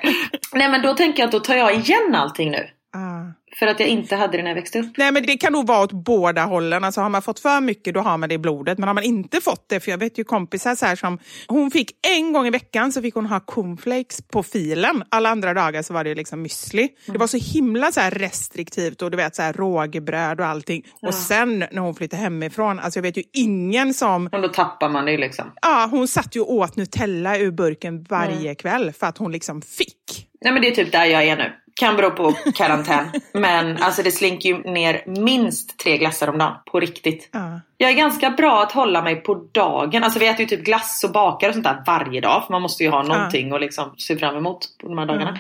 [0.54, 2.68] Nej, men då tänker jag att då tar jag igen allting nu.
[2.94, 3.32] Ah.
[3.60, 4.98] För att jag inte hade det när jag växte upp.
[4.98, 6.84] Nej men det kan nog vara åt båda hållen.
[6.84, 8.78] Alltså har man fått för mycket då har man det i blodet.
[8.78, 11.72] Men har man inte fått det, för jag vet ju kompisar så här som hon
[11.72, 15.04] fick en gång i veckan så fick hon ha cornflakes på filen.
[15.10, 16.90] Alla andra dagar så var det liksom müsli.
[17.06, 20.86] Det var så himla så här restriktivt och du vet så här rågbröd och allting.
[21.02, 24.90] Och sen när hon flyttade hemifrån, alltså jag vet ju ingen som Men då tappar
[24.90, 25.52] man det liksom.
[25.62, 29.62] Ja, hon satt ju och åt Nutella ur burken varje kväll för att hon liksom
[29.62, 30.28] fick.
[30.42, 31.52] Nej men det är typ där jag är nu.
[31.80, 33.08] Kan bero på karantän.
[33.34, 36.54] Men alltså det slinker ju ner minst tre glassar om dagen.
[36.72, 37.30] På riktigt.
[37.32, 37.62] Ja.
[37.78, 40.04] Jag är ganska bra att hålla mig på dagen.
[40.04, 42.44] Alltså vi äter ju typ glass och bakar och sånt där varje dag.
[42.46, 45.40] För man måste ju ha någonting att liksom se fram emot på de här dagarna.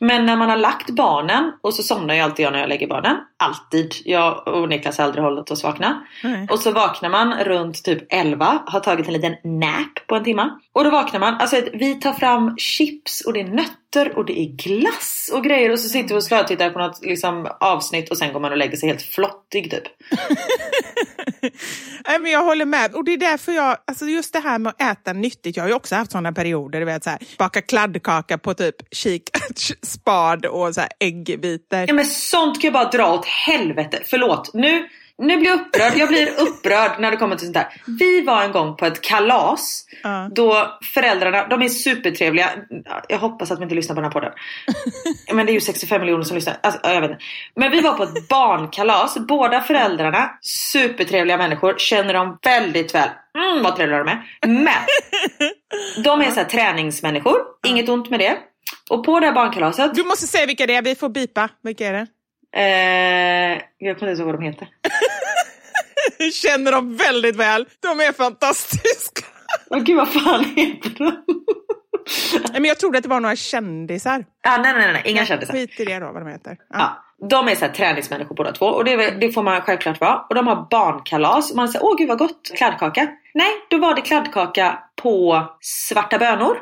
[0.00, 2.86] Men när man har lagt barnen och så somnar ju alltid jag när jag lägger
[2.86, 3.16] barnen.
[3.36, 3.94] Alltid.
[4.04, 6.06] Jag och Niklas har aldrig hållit oss vakna.
[6.24, 6.46] Nej.
[6.50, 8.62] Och så vaknar man runt typ 11.
[8.66, 10.50] Har tagit en liten nap på en timme.
[10.72, 11.34] Och då vaknar man.
[11.34, 15.72] Alltså vi tar fram chips och det är nötter och det är glass och grejer.
[15.72, 18.58] Och så sitter vi och slötittar på något liksom, avsnitt och sen går man och
[18.58, 19.82] lägger sig helt flottig typ.
[22.08, 22.94] Nej, men jag håller med.
[22.94, 25.56] Och det är därför jag, alltså just det här med att äta nyttigt.
[25.56, 28.76] Jag har ju också haft sådana perioder, du vet så här, baka kladdkaka på typ
[28.90, 31.84] kikärtsspad och så här äggbitar.
[31.88, 34.02] Ja men sånt kan jag bara dra åt helvete.
[34.04, 34.54] Förlåt.
[34.54, 35.92] Nu, nu blir jag upprörd.
[35.96, 37.82] Jag blir upprörd när det kommer till sånt här.
[37.98, 39.84] Vi var en gång på ett kalas.
[40.02, 40.28] Ja.
[40.34, 42.50] Då föräldrarna, de är supertrevliga.
[43.08, 44.32] Jag hoppas att vi inte lyssnar på den här podden.
[45.32, 46.56] Men det är ju 65 miljoner som lyssnar.
[46.62, 47.22] Alltså, ja, jag vet inte.
[47.56, 49.18] Men vi var på ett barnkalas.
[49.18, 51.74] Båda föräldrarna, supertrevliga människor.
[51.78, 53.08] Känner dem väldigt väl.
[53.38, 54.24] Mm, vad trevliga de är.
[54.46, 54.84] Men
[56.04, 57.36] de är så här träningsmänniskor.
[57.66, 58.38] Inget ont med det.
[58.90, 59.94] Och på det här barnkalaset.
[59.94, 61.48] Du måste säga vilka det är, vi får bipa.
[61.62, 62.06] Vilka är det?
[62.56, 64.68] Eh, jag kommer inte ihåg vad de heter.
[66.32, 67.66] Känner dem väldigt väl.
[67.80, 69.26] De är fantastiska.
[69.70, 71.12] Åh gud vad fan heter de?
[72.52, 74.24] Men jag trodde att det var några kändisar.
[74.46, 75.52] ah, nej, nej, nej, inga kändisar.
[75.54, 76.56] Skit i det då, vad de heter.
[76.70, 76.78] Ja.
[77.18, 80.20] Ja, de är så här träningsmänniskor båda två och det, det får man självklart vara.
[80.28, 83.08] Och de har barnkalas och man säger åh gud vad gott, kladdkaka.
[83.34, 86.56] Nej, då var det kladdkaka på svarta bönor.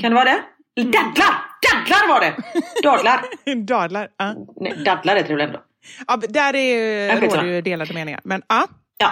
[0.00, 0.42] Kan det vara det?
[0.82, 1.47] Dadlar!
[1.62, 2.36] Dadlar var det!
[2.82, 3.24] Dadlar!
[3.66, 4.08] Dadlar.
[4.16, 4.34] Ja.
[4.60, 5.60] Nej, dadlar heter det väl ändå?
[6.06, 8.20] Ja, där är, råder ju delade meningar.
[8.24, 8.66] Men ja.
[8.98, 9.10] Ja,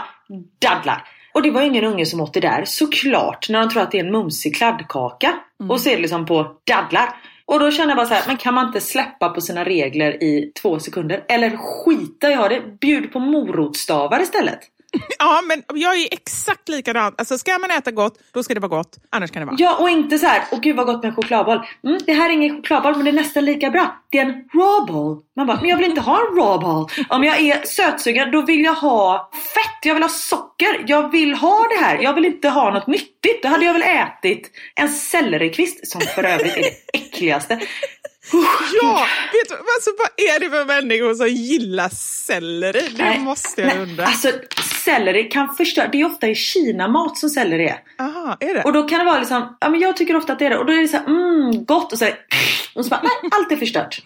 [0.60, 1.04] dadlar.
[1.32, 3.98] Och det var ingen unge som åt det där såklart när de tror att det
[3.98, 5.34] är en mumsig kladdkaka.
[5.68, 7.16] Och så är det liksom på dadlar.
[7.44, 10.22] Och då känner jag bara så här, men kan man inte släppa på sina regler
[10.22, 11.24] i två sekunder?
[11.28, 14.58] Eller skita i det, bjud på morotstavar istället.
[15.18, 17.14] Ja, men jag är exakt likadan.
[17.18, 18.96] Alltså, ska man äta gott, då ska det vara gott.
[19.10, 19.56] Annars kan det vara.
[19.58, 21.60] Ja, och inte så här, åh gud vad gott med en chokladboll.
[21.84, 24.02] Mm, det här är ingen chokladboll, men det är nästan lika bra.
[24.10, 25.22] Det är en raw ball.
[25.36, 26.88] Man bara, men jag vill inte ha en raw ball.
[27.08, 29.84] Om jag är sötsugen, då vill jag ha fett.
[29.84, 30.84] Jag vill ha socker.
[30.86, 31.98] Jag vill ha det här.
[32.02, 33.42] Jag vill inte ha något nyttigt.
[33.42, 37.60] Då hade jag väl ätit en sellerikvist, som för övrigt är det äckligaste.
[38.82, 42.88] Ja, vet du, alltså, vad är det för människor som gillar selleri?
[42.96, 44.04] Det Nej, måste jag nej, undra.
[44.04, 44.32] Alltså
[44.84, 45.88] selleri kan förstöra.
[45.88, 47.78] Det är ofta i Kina-mat som selleri är.
[47.98, 48.62] Aha, är det?
[48.62, 50.58] Och då kan det vara liksom, ja men jag tycker ofta att det är det.
[50.58, 51.92] Och då är det så här, mm gott.
[51.92, 52.14] Och så, här,
[52.74, 54.02] och så bara, nej allt är förstört.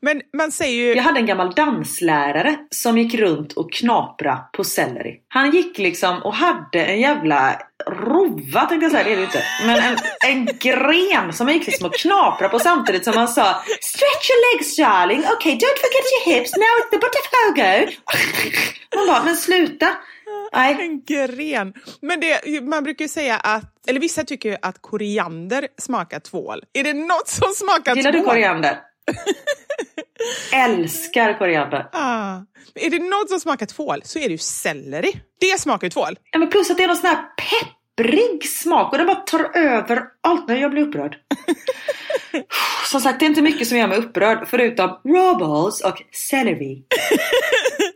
[0.00, 0.94] Men man säger ju...
[0.94, 5.20] Jag hade en gammal danslärare som gick runt och knapra på selleri.
[5.28, 9.42] Han gick liksom och hade en jävla rova tänkte jag säga, det är det inte.
[9.66, 13.62] Men en, en gren som han gick liksom och knapra på samtidigt som han sa
[13.80, 17.92] Stretch your legs darling, okay don't forget your hips, now it's the butterpogo.
[18.96, 19.96] Man bara, men sluta.
[20.52, 20.76] Nej.
[20.80, 21.74] En gren.
[22.00, 26.64] Men det, man brukar ju säga att, eller vissa tycker ju att koriander smakar tvål.
[26.72, 28.22] Är det något som smakar Gillar tvål?
[28.22, 28.78] du koriander?
[30.52, 31.88] Älskar koriander.
[31.92, 32.36] Ah.
[32.74, 35.20] Är det något som smakar tvål så är det ju selleri.
[35.40, 36.18] Det smakar ju tvål.
[36.30, 39.56] Ja, men plus att det är någon sån här pepprig smak och den bara tar
[39.56, 40.48] över allt.
[40.48, 41.16] Nej, jag blir upprörd.
[42.90, 46.82] Som sagt, det är inte mycket som gör mig upprörd förutom raw balls och selleri.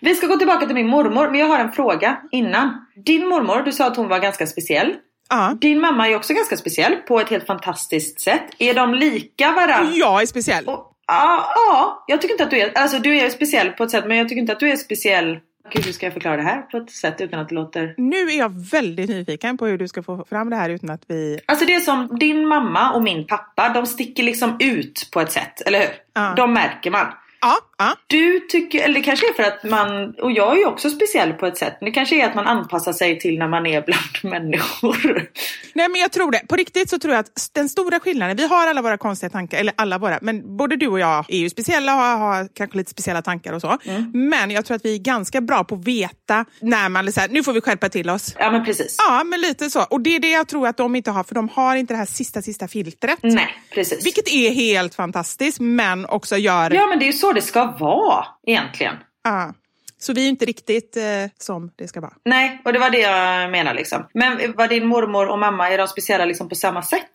[0.00, 2.86] Vi ska gå tillbaka till min mormor, men jag har en fråga innan.
[3.04, 4.94] Din mormor, du sa att hon var ganska speciell.
[5.28, 5.56] Ja.
[5.60, 8.42] Din mamma är också ganska speciell på ett helt fantastiskt sätt.
[8.58, 9.92] Är de lika varandra?
[9.94, 10.64] Jag är speciell.
[10.66, 12.78] Ja, ja, jag tycker inte att du är...
[12.78, 15.38] Alltså du är speciell på ett sätt, men jag tycker inte att du är speciell...
[15.72, 17.94] Gud, hur ska jag förklara det här på ett sätt utan att det låter...
[17.96, 21.02] Nu är jag väldigt nyfiken på hur du ska få fram det här utan att
[21.08, 21.40] vi...
[21.46, 25.32] Alltså det är som din mamma och min pappa, de sticker liksom ut på ett
[25.32, 25.88] sätt, eller hur?
[26.14, 26.34] Ja.
[26.36, 27.06] De märker man.
[27.46, 27.96] Ja, ja.
[28.06, 31.32] Du tycker, eller det kanske är för att man, och jag är ju också speciell
[31.32, 33.82] på ett sätt, men det kanske är att man anpassar sig till när man är
[33.82, 35.30] bland människor.
[35.74, 36.42] Nej men jag tror det.
[36.48, 39.58] På riktigt så tror jag att den stora skillnaden, vi har alla våra konstiga tankar,
[39.58, 42.90] eller alla våra, men både du och jag är ju speciella och har, kanske lite
[42.90, 43.78] speciella tankar och så.
[44.12, 47.42] Men jag tror att vi är ganska bra på att veta när man här, nu
[47.42, 48.34] får vi skärpa till oss.
[48.38, 48.96] Ja men precis.
[48.98, 49.82] Ja, men lite så.
[49.82, 51.98] Och det är det jag tror att de inte har, för de har inte det
[51.98, 53.18] här sista, sista filtret.
[53.22, 54.06] Nej, precis.
[54.06, 56.70] Vilket är helt fantastiskt, men också gör...
[56.70, 58.96] Ja men det är så det ska vara egentligen.
[59.24, 59.52] Ja.
[59.98, 61.02] Så vi är inte riktigt eh,
[61.38, 62.12] som det ska vara.
[62.24, 64.06] Nej, och det var det jag menar liksom.
[64.14, 67.10] Men var din mormor och mamma, är de speciella liksom på samma sätt?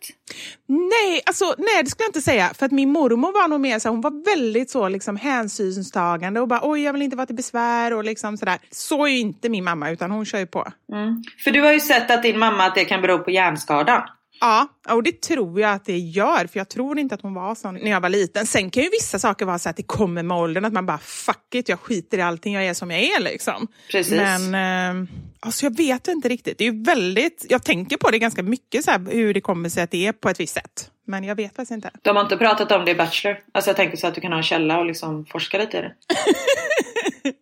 [0.68, 2.52] Nej, alltså, nej, det skulle jag inte säga.
[2.54, 6.48] För att min mormor var nog mer så hon var väldigt så liksom, hänsynstagande och
[6.48, 8.58] bara oj, jag vill inte vara till besvär och liksom sådär.
[8.72, 10.68] Så är ju inte min mamma, utan hon kör ju på.
[10.94, 11.24] Mm.
[11.44, 14.10] För du har ju sett att din mamma, att det kan bero på hjärnskada.
[14.42, 17.56] Ja, och det tror jag att det gör, för jag tror inte att hon var
[17.56, 18.46] sån när jag var liten.
[18.46, 20.98] Sen kan ju vissa saker vara så att det kommer med åldern, att man bara
[20.98, 23.68] fuck it, jag skiter i allting, jag är som jag är liksom.
[23.92, 24.14] Precis.
[24.14, 26.58] Men eh, alltså jag vet inte riktigt.
[26.58, 29.84] Det är väldigt, jag tänker på det ganska mycket, så här, hur det kommer sig
[29.84, 30.92] att det är på ett visst sätt.
[31.06, 31.92] Men jag vet faktiskt inte.
[32.02, 33.40] De har inte pratat om det i Bachelor.
[33.52, 35.82] Alltså jag tänker så att du kan ha en källa och liksom forska lite i
[35.82, 35.94] det.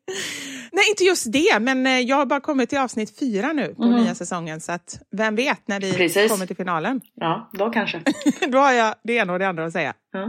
[0.80, 3.86] Nej, inte just det, men eh, jag har bara kommit till avsnitt fyra nu på
[3.86, 6.32] nya säsongen, så att vem vet när vi Precis.
[6.32, 7.02] kommer till finalen.
[7.16, 8.02] Ja, då kanske.
[8.48, 9.94] Då har jag det ena och det andra att säga.
[10.12, 10.20] Ja.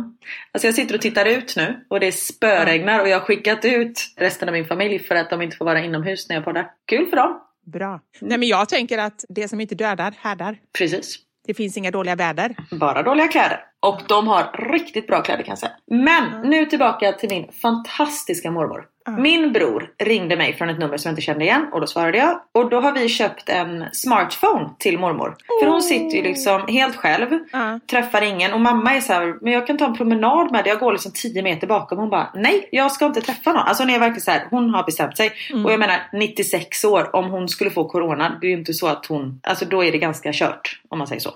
[0.52, 4.14] Alltså jag sitter och tittar ut nu och det spöregnar och jag har skickat ut
[4.16, 6.70] resten av min familj för att de inte får vara inomhus när jag poddar.
[6.86, 7.40] Kul för dem.
[7.72, 8.00] Bra.
[8.20, 10.58] Nej, men jag tänker att det som inte dödar härdar.
[10.78, 11.18] Precis.
[11.46, 12.56] Det finns inga dåliga väder.
[12.70, 13.64] Bara dåliga kläder.
[13.80, 15.72] Och de har riktigt bra kläder kan jag säga.
[15.86, 18.84] Men nu tillbaka till min fantastiska mormor.
[19.18, 22.18] Min bror ringde mig från ett nummer som jag inte kände igen och då svarade
[22.18, 22.40] jag.
[22.54, 25.36] Och då har vi köpt en smartphone till mormor.
[25.62, 27.80] För hon sitter ju liksom helt själv, Ja.
[27.90, 30.70] träffar ingen och mamma är så här, men jag kan ta en promenad med dig.
[30.72, 31.98] Jag går liksom 10 meter bakom.
[31.98, 33.62] Hon bara, nej jag ska inte träffa någon.
[33.62, 35.32] Alltså hon är verkligen så här, hon har bestämt sig.
[35.64, 38.86] Och jag menar 96 år, om hon skulle få corona, det är ju inte så
[38.86, 41.30] att hon, alltså då är det ganska kört om man säger så.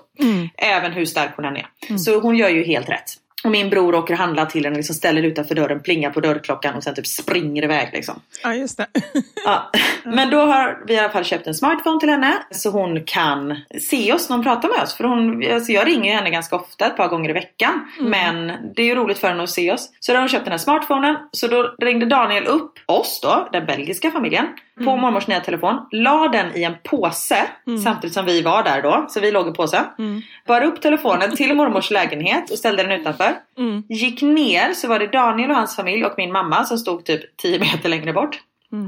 [0.57, 1.65] Även hur stark hon än är.
[1.97, 3.13] Så hon gör ju helt rätt.
[3.43, 6.75] Och min bror åker och handlar till henne, liksom ställer utanför dörren, plingar på dörrklockan
[6.75, 8.21] och sen typ springer iväg liksom.
[8.43, 8.87] Ja, just det.
[9.45, 9.71] Ja.
[10.03, 13.61] Men då har vi i alla fall köpt en smartphone till henne så hon kan
[13.81, 14.93] se oss när hon pratar med oss.
[14.97, 17.87] För hon, alltså jag ringer henne ganska ofta, ett par gånger i veckan.
[17.99, 19.89] Men det är ju roligt för henne att se oss.
[19.99, 21.15] Så då har hon köpt den här smartphonen.
[21.31, 24.45] Så då ringde Daniel upp oss då, den belgiska familjen,
[24.77, 25.87] på mormors nya telefon.
[25.91, 27.47] La den i en påse
[27.83, 29.05] samtidigt som vi var där då.
[29.09, 29.85] Så vi låg i påse.
[30.47, 33.34] Bar upp telefonen till mormors lägenhet och ställde den utanför.
[33.89, 37.37] Gick ner så var det Daniel och hans familj och min mamma som stod typ
[37.37, 38.39] 10 meter längre bort.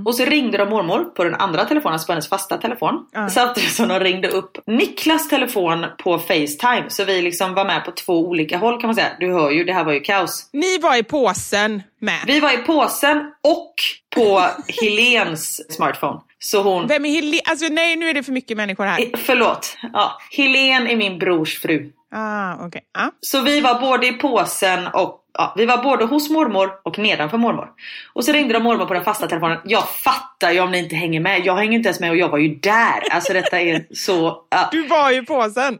[0.05, 3.05] Och så ringde de mormor på den andra telefonen, alltså på hennes fasta telefon.
[3.31, 6.86] Samtidigt som de ringde upp Niklas telefon på Facetime.
[6.88, 9.12] Så vi liksom var med på två olika håll kan man säga.
[9.19, 10.49] Du hör ju, det här var ju kaos.
[10.53, 12.19] Ni var i påsen med.
[12.27, 13.73] Vi var i påsen och
[14.15, 14.45] på
[14.81, 16.19] Helens smartphone.
[16.39, 16.88] Så hon...
[16.88, 17.41] Vem är Helene?
[17.45, 19.01] Alltså nej, nu är det för mycket människor här.
[19.01, 19.77] Eh, Förlåt.
[19.93, 21.91] Ja, Helen är min brors fru.
[22.19, 22.82] Ah, okej.
[22.93, 23.10] Ah.
[23.21, 27.38] Så vi var både i påsen och ja, vi var både hos mormor och nedanför
[27.38, 27.69] mormor.
[28.13, 29.60] Och så ringde de mormor på den fasta telefonen.
[29.65, 31.45] Jag fattar ju om ni inte hänger med.
[31.45, 33.12] Jag hänger inte ens med och jag var ju där.
[33.12, 34.45] Alltså detta är så...
[34.49, 34.69] Ja.
[34.71, 35.77] Du var i påsen.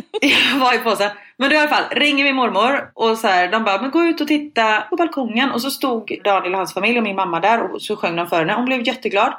[0.60, 1.10] Var i påsen.
[1.38, 4.02] Men då i alla fall ringer vi mormor och så här, de bara men gå
[4.02, 7.40] ut och titta på balkongen och så stod Daniel och hans familj och min mamma
[7.40, 8.52] där och så sjöng de för henne.
[8.52, 9.32] Hon blev jätteglad.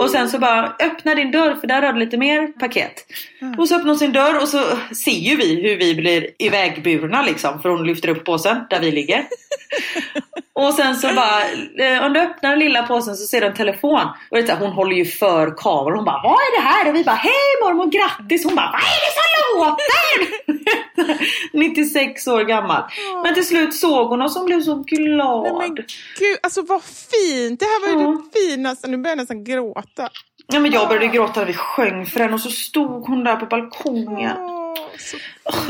[0.00, 3.06] Och sen så bara öppna din dörr för där har du lite mer paket.
[3.58, 7.22] Och så öppnar hon sin dörr och så ser ju vi hur vi blir ivägburna
[7.22, 9.24] liksom för hon lyfter upp påsen där vi ligger.
[10.66, 11.42] Och sen så bara,
[11.84, 14.00] eh, om du öppnar den lilla påsen så ser du en telefon.
[14.30, 15.96] Och det är hon håller ju för kameran.
[15.96, 16.88] Hon bara, vad är det här?
[16.88, 17.32] Och vi bara, hej
[17.62, 18.44] mormor, grattis!
[18.44, 19.28] Hon bara, vad är det som
[19.58, 21.18] låter?
[21.52, 22.82] 96 år gammal.
[23.24, 25.42] Men till slut såg hon oss och blev så glad.
[25.42, 25.74] Nej, men
[26.18, 27.60] gud, alltså vad fint.
[27.60, 28.22] Det här var ju Ja.
[28.32, 28.88] det finaste.
[28.88, 30.08] Nu börjar jag nästan gråta.
[30.52, 33.36] Ja, men jag började gråta när vi sjöng för henne och så stod hon där
[33.36, 34.36] på balkongen.
[34.98, 35.16] Så...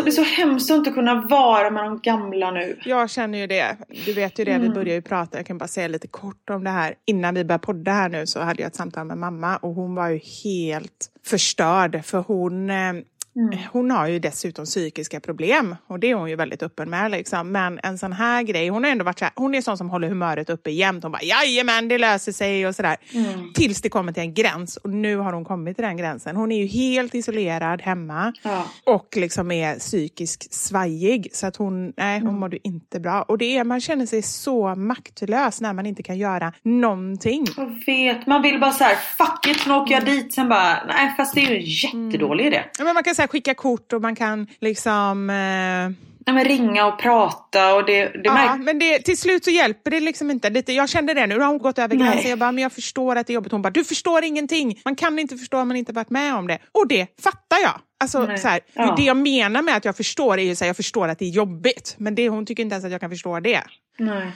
[0.02, 2.78] Det är så hemskt att inte kunna vara med de gamla nu.
[2.84, 3.76] Jag känner ju det.
[4.04, 4.62] Du vet ju det, Mm.
[4.62, 5.36] vi började ju prata.
[5.38, 6.94] Jag kan bara säga lite kort om det här.
[7.06, 9.94] Innan vi började podda här nu så hade jag ett samtal med mamma och hon
[9.94, 12.92] var ju helt förstörd för hon eh,
[13.38, 13.58] Mm.
[13.72, 17.10] Hon har ju dessutom psykiska problem och det är hon ju väldigt öppen med.
[17.10, 17.52] Liksom.
[17.52, 19.90] Men en sån här grej, hon har ändå varit så här, hon är sån som
[19.90, 21.02] håller humöret uppe jämt.
[21.02, 22.96] Hon bara jajamän det löser sig och sådär.
[23.12, 23.52] Mm.
[23.54, 26.36] Tills det kommer till en gräns och nu har hon kommit till den gränsen.
[26.36, 28.64] Hon är ju helt isolerad hemma Ja.
[28.86, 31.28] och liksom är psykiskt svajig.
[31.32, 33.22] Så att hon, nej, hon mådde inte bra.
[33.22, 37.46] Och det är, man känner sig så maktlös när man inte kan göra någonting.
[37.56, 40.34] Jag vet, man vill bara så här, fuck it, nu åker jag dit.
[40.34, 42.62] Sen bara, nej fast det är ju en jättedålig idé.
[42.78, 45.30] Ja, men man kan så här, skicka kort och man kan liksom...
[45.30, 49.50] Eh, Ja, men ringa och prata och det, det ja, men det, till slut så
[49.50, 50.50] hjälper det liksom inte.
[50.50, 52.30] Lite, jag kände det nu, nu har hon gått över gränsen.
[52.30, 53.52] Jag bara, men jag förstår att det är jobbigt.
[53.52, 54.80] Hon bara, du förstår ingenting.
[54.84, 56.58] Man kan inte förstå om man inte varit med om det.
[56.72, 57.80] Och det fattar jag.
[58.00, 58.38] Alltså, Nej.
[58.38, 58.94] så här, Ja.
[58.96, 61.24] Det jag menar med att jag förstår är ju så här, jag förstår att det
[61.24, 61.94] är jobbigt.
[61.98, 63.62] Men det, hon tycker inte ens att jag kan förstå det.
[64.00, 64.32] Nej.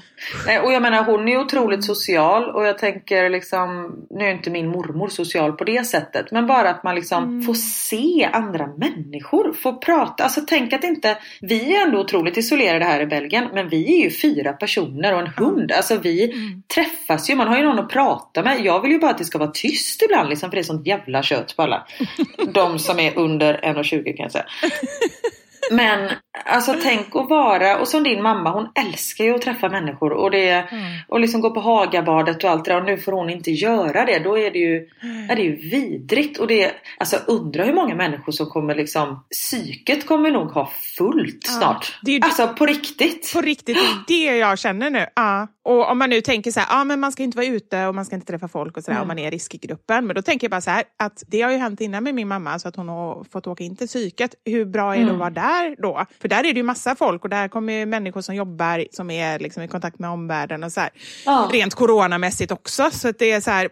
[0.46, 4.50] Nej, och jag menar hon är otroligt social och jag tänker liksom, nu är inte
[4.50, 9.52] min mormor social på det sättet, men bara att man liksom får se andra människor,
[9.52, 10.24] får prata.
[10.24, 14.04] Alltså tänk att inte, vi är ändå otroligt isolerade här i Belgien, men vi är
[14.04, 15.72] ju fyra personer och en hund.
[15.72, 16.34] Alltså vi
[16.74, 18.64] träffas ju, man har ju någon att prata med.
[18.64, 20.86] Jag vill ju bara att det ska vara tyst ibland liksom, för det är sånt
[20.86, 21.86] jävla kött på alla.
[22.52, 24.46] De som är under 1,20 kan jag säga.
[25.70, 26.10] Men
[26.44, 30.30] alltså tänk att vara, och som din mamma, hon älskar ju att träffa människor och,
[30.30, 30.64] det,
[31.08, 34.04] och liksom gå på Hagabadet och allt det där och nu får hon inte göra
[34.04, 34.18] det.
[34.18, 34.88] Då är det ju,
[35.30, 36.38] är det ju vidrigt.
[36.38, 41.46] Och det, alltså undrar hur många människor som kommer liksom, psyket kommer nog ha fullt
[41.46, 41.98] snart.
[42.02, 43.32] det är ju- Alltså på riktigt.
[43.34, 43.76] På riktigt,
[44.08, 45.06] det är det jag känner nu.
[45.16, 45.48] Ja.
[45.64, 47.94] Och om man nu tänker så här, ja, men man ska inte vara ute och
[47.94, 50.06] man ska inte träffa folk och så där, om man är i riskgruppen.
[50.06, 52.28] Men då tänker jag bara så här, att det har ju hänt innan med min
[52.28, 54.34] mamma, så att hon har fått åka in till psyket.
[54.44, 56.06] Hur bra är det att vara där då?
[56.20, 59.10] För där är det ju massa folk och där kommer ju människor som jobbar, som
[59.10, 60.90] är liksom i kontakt med omvärlden och så här.
[61.26, 61.48] Ja.
[61.52, 62.90] Rent coronamässigt också.
[62.90, 63.68] Så att det är så här,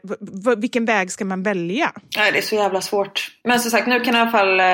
[0.56, 1.92] vilken väg ska man välja?
[2.16, 3.30] Nej, det är så jävla svårt.
[3.44, 4.66] Men som sagt, nu kan i alla fall eh,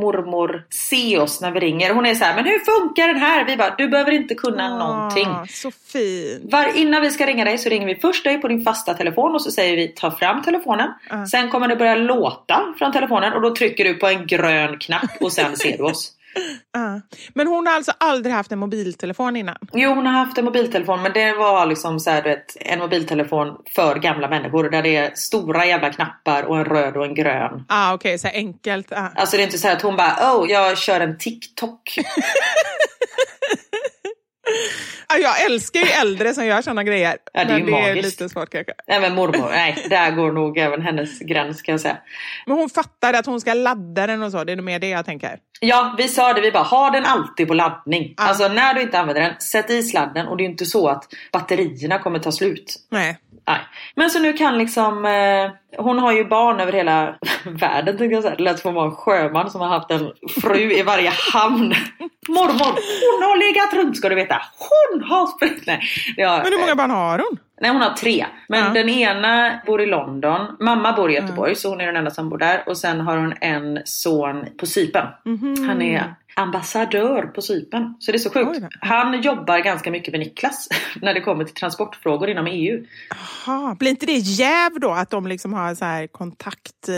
[0.00, 1.94] mormor se oss när vi ringer.
[1.94, 3.44] Hon är så här, men hur funkar den här?
[3.44, 5.28] Vi bara, du behöver inte kunna någonting.
[5.28, 6.52] Ah, så fint.
[6.52, 9.34] Var, innan vi ska ringa dig så ringer vi först dig på din fasta telefon
[9.34, 10.88] och så säger vi ta fram telefonen.
[11.30, 15.10] Sen kommer det börja låta från telefonen och då trycker du på en grön knapp
[15.20, 16.12] och sen ser du oss.
[16.72, 17.00] Ja.
[17.34, 19.56] Men hon har alltså aldrig haft en mobiltelefon innan?
[19.72, 23.56] Jo, hon har haft en mobiltelefon men det var liksom så här, vet, en mobiltelefon
[23.74, 27.64] för gamla människor där det är stora jävla knappar och en röd och en grön.
[27.68, 28.92] Ah, Okej, så här enkelt.
[28.92, 29.08] Ah.
[29.14, 31.98] Alltså det är inte så att hon bara oh jag kör en TikTok.
[35.22, 37.16] Jag älskar ju äldre som gör såna grejer.
[37.32, 38.20] Ja, det är ju men det är magiskt.
[38.20, 38.72] lite svårt kanske.
[38.88, 41.96] Nej men mormor, nej där går nog även hennes gräns kan jag säga.
[42.46, 44.44] Men hon fattar att hon ska ladda den och så.
[44.44, 45.38] Det är nog mer det jag tänker.
[45.60, 48.14] Ja, vi sa det, vi bara ha den alltid på laddning.
[48.16, 51.04] Alltså när du inte använder den, sätt i sladden och det är inte så att
[51.32, 52.76] batterierna kommer ta slut.
[52.90, 53.18] Nej.
[53.46, 53.58] Nej.
[53.94, 57.14] Men så nu kan liksom, eh, hon har ju barn över hela
[57.44, 58.36] världen tänkte jag säga.
[58.36, 60.12] Det lät som en sjöman som har haft en
[60.42, 61.74] fru i varje hamn.
[62.28, 62.72] Mormor,
[63.12, 64.42] hon har legat runt ska du veta.
[64.58, 65.28] Hon har.
[65.66, 65.80] Nej,
[66.26, 67.38] har, Men hur många barn har hon?
[67.62, 68.26] Nej hon har tre.
[68.48, 68.68] Men Ja.
[68.70, 70.56] den ena bor i London.
[70.60, 72.62] Mamma bor i Göteborg så hon är den enda som bor där.
[72.66, 75.06] Och sen har hon en son på Cypern.
[75.24, 75.68] Mhm.
[75.68, 77.94] Han är ambassadör på Cypern.
[77.98, 78.60] Så det är så sjukt.
[78.80, 80.68] Han jobbar ganska mycket med Niklas
[81.02, 82.84] när det kommer till transportfrågor inom EU.
[83.46, 86.88] Aha, blir inte det jäv då att de liksom har så här kontakt...
[86.88, 86.94] Eh,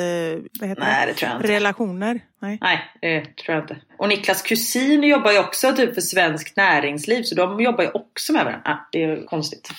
[0.60, 1.48] vad heter Nej, det.
[1.48, 2.20] Relationer?
[2.44, 2.58] Nej.
[2.60, 3.76] Nej, det tror jag inte.
[3.96, 8.32] Och Niklas kusin jobbar ju också typ för Svenskt Näringsliv så de jobbar ju också
[8.32, 8.70] med varandra.
[8.70, 9.70] Ah, det är konstigt.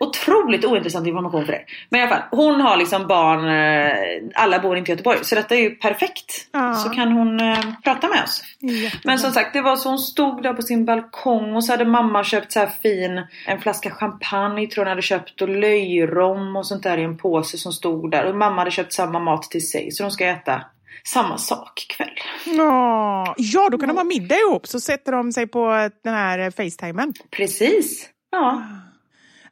[0.00, 1.64] Otroligt ointressant information för er.
[1.88, 5.18] Men i alla fall, hon har liksom barn, eh, alla bor inte i Göteborg.
[5.22, 6.48] Så detta är ju perfekt.
[6.52, 6.74] Ja.
[6.74, 8.42] Så kan hon eh, prata med oss.
[8.60, 9.00] Jättebra.
[9.04, 11.84] Men som sagt, det var så hon stod där på sin balkong och så hade
[11.84, 16.66] mamma köpt så här fin, en flaska champagne tror hon hade köpt och löjrom och
[16.66, 18.24] sånt där i en påse som stod där.
[18.24, 20.64] Och mamma hade köpt samma mat till sig så de ska äta
[21.06, 22.10] samma sak ikväll.
[22.46, 26.38] Ja, ja, då kan de ha middag ihop så sätter de sig på den här
[26.38, 27.14] eh, facetimen.
[27.30, 28.08] Precis.
[28.30, 28.62] Ja.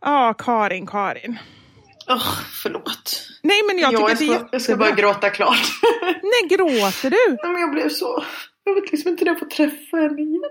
[0.01, 1.39] Ja, Karin, Karin.
[2.09, 2.33] Åh,
[2.63, 3.29] förlåt.
[3.43, 5.59] Nej, men jag tycker jag, att det är ska, jag ska bara gråta klart.
[6.23, 7.37] Nej, gråter du?
[7.43, 8.25] Nej, men jag blev så...
[8.65, 10.43] Jag vet liksom inte när jag får träffa henne igen.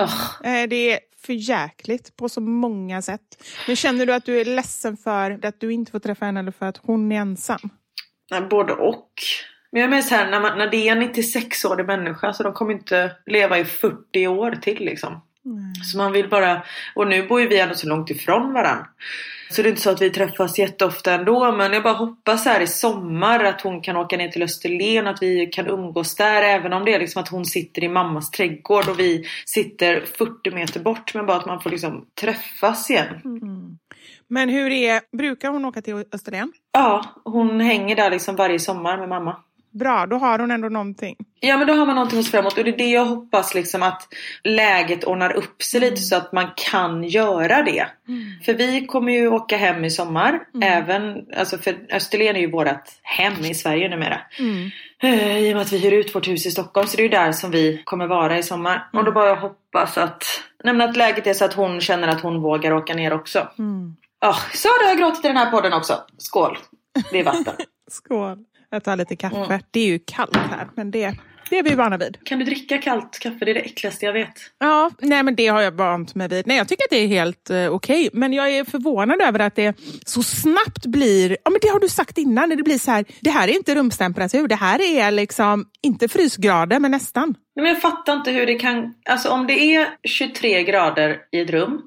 [0.00, 3.44] Åh, Eh, Det är för jäkligt på så många sätt.
[3.66, 6.52] Men känner du att du är ledsen för att du inte får träffa henne eller
[6.52, 7.70] för att hon är ensam?
[8.30, 9.10] Nej, både och.
[9.70, 12.52] Men jag menar så här, när, man, när det är en 96-årig människa så de
[12.52, 15.22] kommer inte leva i 40 år till liksom.
[15.92, 16.62] Så man vill bara,
[16.94, 18.86] och nu bor ju vi ändå så långt ifrån varandra.
[19.50, 22.60] Så det är inte så att vi träffas jätteofta ändå men jag bara hoppas här
[22.60, 26.72] i sommar att hon kan åka ner till Österlen att vi kan umgås där även
[26.72, 30.80] om det är liksom att hon sitter i mammas trädgård och vi sitter 40 meter
[30.80, 33.20] bort men bara att man får liksom träffas igen.
[34.28, 36.52] Men hur är, brukar hon åka till Österlen?
[36.72, 39.36] Ja, hon hänger där liksom varje sommar med mamma.
[39.70, 41.16] Bra, då har hon ändå någonting.
[41.40, 43.04] Ja men då har man någonting att se fram emot och det är det jag
[43.04, 44.08] hoppas liksom att
[44.44, 47.86] läget ordnar upp sig lite så att man kan göra det.
[48.44, 50.40] För vi kommer ju åka hem i sommar.
[50.62, 52.66] Även, alltså för Österlen är ju vårt
[53.02, 54.20] hem i Sverige numera.
[55.02, 57.04] Eh, I och med att vi hyr ut vårt hus i Stockholm så det är
[57.04, 58.88] ju där som vi kommer vara i sommar.
[58.92, 60.24] Och då bara jag hoppas att,
[60.64, 63.48] nej, att läget är så att hon känner att hon vågar åka ner också.
[64.20, 66.04] Ja, så har jag gråtit i den här podden också.
[66.18, 66.58] Skål!
[67.10, 67.54] Det är vatten.
[67.90, 68.38] Skål.
[68.70, 69.36] Jag tar lite kaffe.
[69.36, 69.60] Mm.
[69.70, 71.14] Det är ju kallt här, men det,
[71.50, 72.18] det är vi vana vid.
[72.24, 73.44] Kan du dricka kallt kaffe?
[73.44, 74.32] Det är det äckligaste jag vet.
[74.58, 76.46] Ja, nej men det har jag vant mig vid.
[76.46, 78.10] Nej, jag tycker att det är helt eh, okej.
[78.12, 81.36] Men jag är förvånad över att det så snabbt blir...
[81.44, 82.48] Ja, men det har du sagt innan.
[82.48, 84.48] Det blir så här, det här är inte rumstemperatur.
[84.48, 87.28] Det här är liksom inte frysgrader, men nästan.
[87.56, 88.94] Nej, men jag fattar inte hur det kan...
[89.08, 91.82] Alltså om det är 23 grader i ett rum.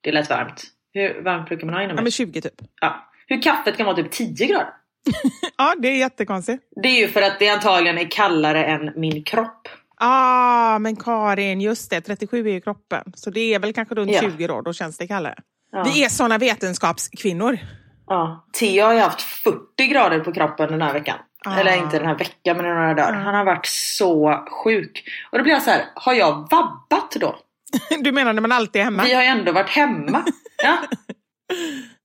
[0.00, 0.64] Det är lätt varmt.
[0.92, 2.02] Hur varmt brukar man ha Ja, inomhus?
[2.02, 2.54] men 20 typ.
[2.80, 3.08] Ja.
[3.26, 4.66] Hur kaffet kan vara typ 10 grader?
[5.58, 6.62] Ja, det är jättekonstigt.
[6.82, 9.68] Det är ju för att det antagligen är kallare än min kropp.
[10.00, 12.00] Ah, men Karin, just det.
[12.00, 13.12] 37 är ju kroppen.
[13.16, 14.20] Så det är väl kanske runt Ja.
[14.20, 14.60] 20 då.
[14.60, 15.34] Då känns det kallare.
[15.72, 15.82] Ja.
[15.94, 17.58] Vi är såna vetenskapskvinnor.
[18.06, 18.46] Ja.
[18.58, 21.18] Theo har ju haft 40 grader på kroppen den här veckan.
[21.46, 21.58] Ah.
[21.58, 23.12] Eller inte den här veckan men några dagar.
[23.12, 25.04] Han har varit så sjuk.
[25.32, 27.38] Och då blir jag så här, har jag vabbat då?
[28.00, 29.04] Du menar när man alltid är hemma?
[29.04, 30.24] Vi har ju ändå varit hemma.
[30.62, 30.78] Ja.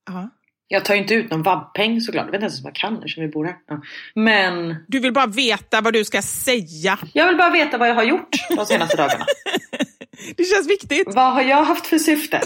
[0.06, 0.30] Ja.
[0.68, 2.26] Jag tar ju inte ut någon vabbpeng såklart.
[2.26, 3.56] Jag vet inte ens om jag kan eftersom vi bor här.
[3.68, 3.82] Ja.
[4.16, 7.00] Men Du vill bara veta vad du ska säga.
[7.14, 9.26] jag vill bara veta vad jag har gjort de senaste dagarna.
[10.38, 11.08] Det känns viktigt.
[11.16, 12.42] Vad har jag haft för syfte?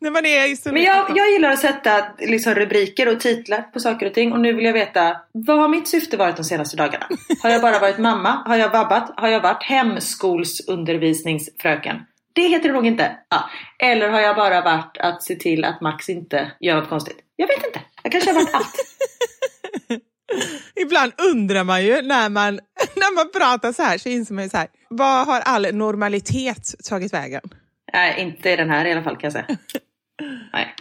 [0.00, 3.80] När man är i Men jag, jag gillar att sätta liksom, rubriker och titlar på
[3.80, 4.32] saker och ting.
[4.32, 7.08] Och nu vill jag veta, vad har mitt syfte varit de senaste dagarna?
[7.42, 8.42] Har jag bara varit mamma?
[8.46, 9.12] Har jag vabbat?
[9.16, 11.96] Har jag varit hemskolsundervisningsfröken?
[12.32, 13.16] Det heter det nog inte.
[13.28, 13.50] Ja.
[13.78, 17.18] Eller har jag bara varit att se till att Max inte gör något konstigt?
[17.36, 17.80] Jag vet inte.
[18.02, 18.74] Jag kanske har varit allt.
[20.80, 22.54] Ibland undrar man ju när man,
[22.94, 24.68] när man pratar så här så inser man ju så här.
[24.88, 27.42] Vad har all normalitet tagit vägen?
[27.92, 29.46] Nej, inte i den här i alla fall kan jag säga.
[30.52, 30.74] Nej.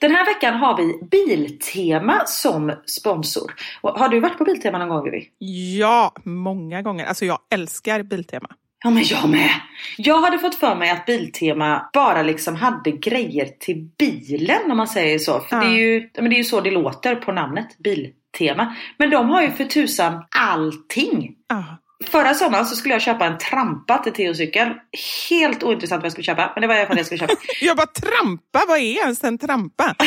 [0.00, 3.54] Den här veckan har vi Biltema som sponsor.
[3.82, 5.28] Har du varit på Biltema någon gång Vivi?
[5.78, 7.06] Ja, många gånger.
[7.06, 8.48] Alltså jag älskar Biltema.
[8.84, 9.50] Ja men jag med!
[9.96, 14.88] Jag hade fått för mig att Biltema bara liksom hade grejer till bilen om man
[14.88, 15.40] säger så.
[15.40, 15.62] För Ja.
[15.62, 18.76] det, är ju, ja, men det är ju så det låter på namnet, Biltema.
[18.98, 21.34] Men de har ju för tusan allting.
[21.48, 21.62] Ah.
[22.04, 24.68] Förra sommaren så skulle jag köpa en trampa till Theo-cykel.
[25.30, 27.18] Helt ointressant vad jag skulle köpa, men det var i alla fall det jag skulle
[27.18, 27.34] köpa.
[27.60, 29.94] Jag bara trampa, vad är ens en trampa?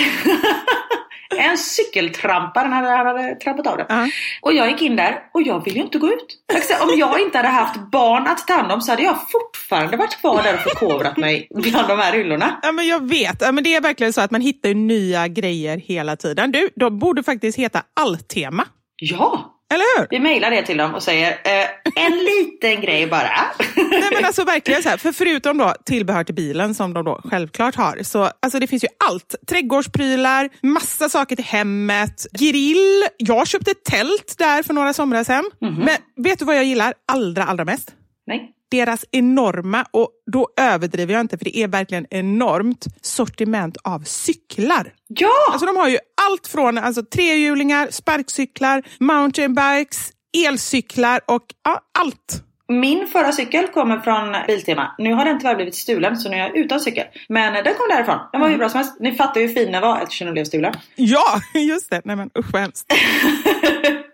[1.38, 3.86] En cykeltrampa, den hade, han hade trampat av den.
[3.90, 4.10] Ja.
[4.42, 6.38] Och jag gick in där och jag ville ju inte gå ut.
[6.82, 10.18] Om jag inte hade haft barn att ta hand om så hade jag fortfarande varit
[10.18, 12.60] kvar där och förkovrat mig bland de här hyllorna.
[12.64, 15.78] Ja, men jag vet, ja, men det är verkligen så att man hittar nya grejer
[15.78, 16.52] hela tiden.
[16.52, 18.66] Du, de borde faktiskt heta Alltema.
[18.96, 19.61] Ja!
[19.72, 20.08] Eller hur?
[20.10, 23.30] Vi mejlar det till dem och säger eh, en liten grej bara.
[23.76, 27.22] Nej men alltså verkligen så här, för förutom då tillbehör till bilen som de då
[27.24, 29.36] självklart har, så alltså det finns ju allt.
[29.50, 33.04] Trädgårdsprylar, massa saker till hemmet, grill.
[33.18, 35.44] Jag köpte ett tält där för några somrar sedan.
[35.60, 37.92] Men vet du vad jag gillar allra, allra mest?
[38.28, 38.52] Nej.
[38.72, 44.94] Deras enorma, och då överdriver jag inte för det är verkligen enormt, sortiment av cyklar.
[45.08, 45.30] Ja!
[45.52, 45.98] Alltså de har ju
[46.30, 50.12] allt från alltså, trehjulingar, sparkcyklar, mountainbikes,
[50.48, 52.44] elcyklar och ja, allt.
[52.72, 54.96] Min förra cykel kommer från Biltema.
[54.98, 57.06] Nu har den tyvärr blivit stulen så nu är jag utan cykel.
[57.30, 58.20] Men den kom därifrån.
[58.32, 58.98] Den var hur bra som helst.
[59.00, 60.74] Ni fattar ju hur fin den var eftersom den blev stulen.
[60.96, 62.02] Ja, just det.
[62.06, 62.94] Nej men usch vad hemskt.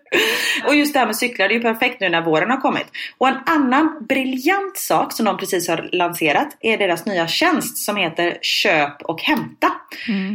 [0.66, 2.86] Och just det här med cyklar, det är ju perfekt nu när våren har kommit.
[3.18, 7.96] Och en annan briljant sak som de precis har lanserat är deras nya tjänst som
[7.96, 9.72] heter Köp och hämta.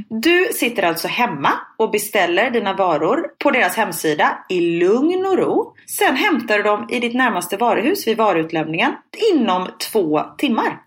[0.09, 5.75] Du sitter alltså hemma och beställer dina varor på deras hemsida i lugn och ro.
[5.85, 8.91] Sen hämtar du dem i ditt närmaste varuhus vid varuutlämningen
[9.33, 10.79] inom två timmar.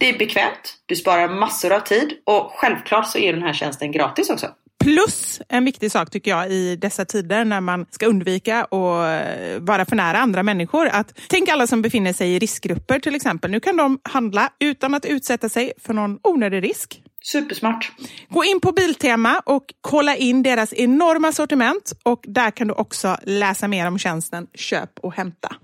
[0.00, 3.92] Det är bekvämt, du sparar massor av tid och självklart så är den här tjänsten
[3.92, 4.46] gratis också.
[4.82, 9.60] Plus en viktig sak tycker jag i dessa tider när man ska undvika att eh,
[9.60, 10.86] vara för nära andra människor.
[10.86, 13.50] Att, tänk alla som befinner sig i riskgrupper till exempel.
[13.50, 17.02] Nu kan de handla utan att utsätta sig för någon onödig risk.
[17.22, 17.92] Supersmart.
[18.28, 23.16] Gå in på Biltema och kolla in deras enorma sortiment och där kan du också
[23.22, 25.56] läsa mer om tjänsten Köp och hämta.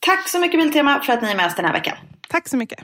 [0.00, 1.96] Tack så mycket Biltema för att ni är med oss den här veckan.
[2.28, 2.78] Tack så mycket.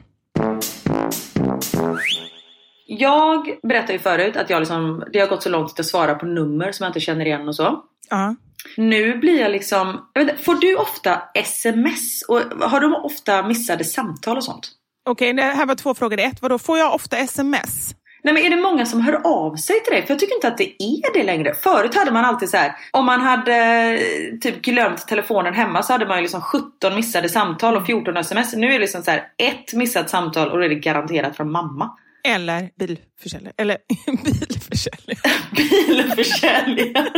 [2.99, 6.26] Jag berättade ju förut att jag liksom, det har gått så långt att svara på
[6.26, 7.84] nummer som jag inte känner igen och så.
[8.11, 8.34] Ja.
[8.76, 12.22] Nu blir jag liksom, jag inte, får du ofta sms?
[12.22, 14.68] Och har du ofta missade samtal och sånt?
[15.09, 16.43] Okej, det här var två frågor i ett.
[16.43, 17.95] Vadå, får jag ofta sms?
[18.24, 20.03] Nej men är det många som hör av sig till dig?
[20.03, 21.55] För jag tycker inte att det är det längre.
[21.55, 25.93] Förut hade man alltid så här, om man hade eh, typ glömt telefonen hemma så
[25.93, 28.55] hade man ju liksom 17 missade samtal och 14 sms.
[28.55, 31.51] Nu är det liksom så här, ett missat samtal och då är det garanterat från
[31.51, 31.90] mamma.
[32.29, 33.55] Eller bilförsäljare.
[33.57, 33.79] Eller
[34.25, 35.18] bilförsäljare.
[35.57, 37.11] Bilförsäljare.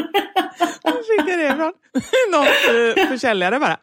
[0.83, 1.73] Var fick jag det ifrån?
[2.33, 3.77] Någon eh, försäljare bara.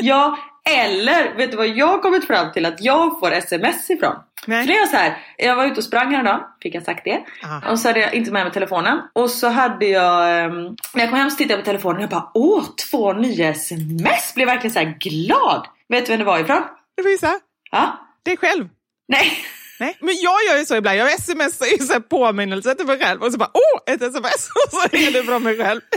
[0.00, 0.38] Ja,
[0.70, 4.14] eller vet du vad jag kommit fram till att jag får sms ifrån?
[4.46, 4.66] Nej.
[4.66, 7.24] Det är så här, jag var ute och sprang häromdagen, fick jag sagt det.
[7.42, 7.70] Ah.
[7.70, 8.98] Och så hade jag inte med mig telefonen.
[9.12, 10.62] Och så hade jag, ehm,
[10.94, 13.48] när jag kom hem så tittade jag på telefonen och jag bara åh, två nya
[13.48, 14.34] sms!
[14.34, 15.66] Blev verkligen så här glad.
[15.88, 16.62] Vet du vem det var ifrån?
[16.96, 17.32] Du får gissa.
[17.70, 18.00] Ja?
[18.22, 18.68] Det är själv.
[19.08, 19.32] Nej.
[19.80, 20.96] Nej, men jag gör ju så ibland.
[20.96, 24.48] Jag smsar ju så här påminnelse till mig själv och så bara åh, ett sms
[24.64, 25.80] och så är det från mig själv.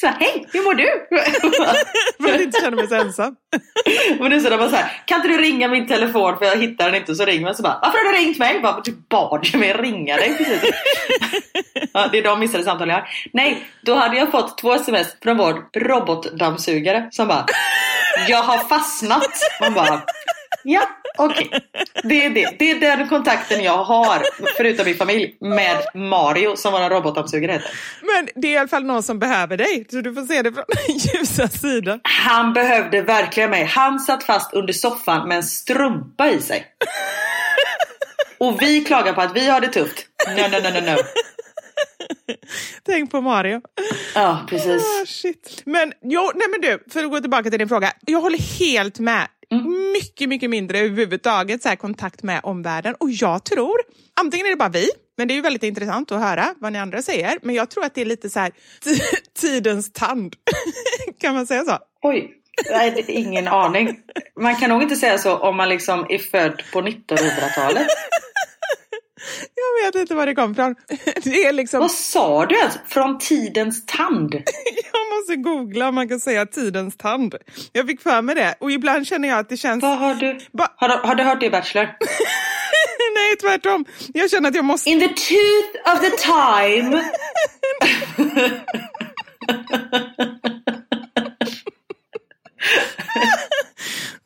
[0.00, 1.06] Så här, hej, hur mår du?
[2.26, 3.36] För att inte känna mig så ensam.
[4.18, 6.86] Men är så där man säger, kan inte du ringa min telefon för jag hittar
[6.86, 8.60] den inte så ringer man så bara, varför har du ringt mig?
[8.60, 10.70] Bara, du bad ju mig ringa dig precis.
[11.92, 13.08] ja, det är de missade samtal jag har.
[13.32, 17.46] Nej, då hade jag fått två sms från vår robotdammsugare som bara,
[18.28, 19.30] jag har fastnat.
[19.60, 20.02] Man bara,
[20.64, 20.88] ja
[21.18, 21.50] okej.
[22.02, 22.56] Det är det.
[22.58, 24.22] Det är den kontakten jag har,
[24.56, 27.70] förutom min familj, med Mario som vår robotdammsugare heter.
[28.02, 30.52] Men det är i alla fall någon som behöver dig, så du får se det
[30.52, 32.00] från den ljusa sidan.
[32.02, 33.64] Han behövde verkligen mig.
[33.64, 36.66] Han satt fast under soffan med en strumpa i sig.
[38.38, 40.06] Och vi klagar på att vi har det tufft.
[40.28, 40.96] No, no, no, no, no.
[42.86, 43.60] Tänk på Mario.
[44.14, 44.82] Ja, precis.
[44.82, 45.62] Ah, shit.
[45.64, 47.92] Men, jo, nej men du, för att gå tillbaka till din fråga.
[48.06, 49.26] Jag håller helt med.
[49.52, 49.92] Mm.
[49.92, 52.94] Mycket, mycket mindre överhuvudtaget så här, kontakt med omvärlden.
[53.00, 53.76] Och jag tror,
[54.20, 56.78] antingen är det bara vi, men det är ju väldigt intressant att höra vad ni
[56.78, 57.38] andra säger.
[57.42, 58.52] Men jag tror att det är lite så här
[59.40, 60.36] tidens tand.
[61.20, 61.78] kan man säga så?
[62.02, 62.36] Oj.
[62.70, 63.96] Nej, hade ingen aning.
[64.40, 67.86] Man kan nog inte säga så om man liksom är född på 1900-talet.
[69.54, 70.74] Jag vet inte var det kom från.
[71.24, 71.80] Det är liksom...
[71.80, 72.56] Vad sa du?
[72.88, 74.34] Från tidens tand?
[74.92, 77.34] Jag måste googla om man kan säga tidens tand.
[77.72, 79.82] Jag fick för mig det och ibland känner jag att det känns...
[79.82, 80.40] Vad har du?
[80.52, 80.66] Ba...
[80.76, 81.84] Har, har du hört det i Bachelor?
[83.14, 83.84] Nej, tvärtom.
[84.14, 84.90] Jag känner att jag måste...
[84.90, 87.04] In the tooth of the time.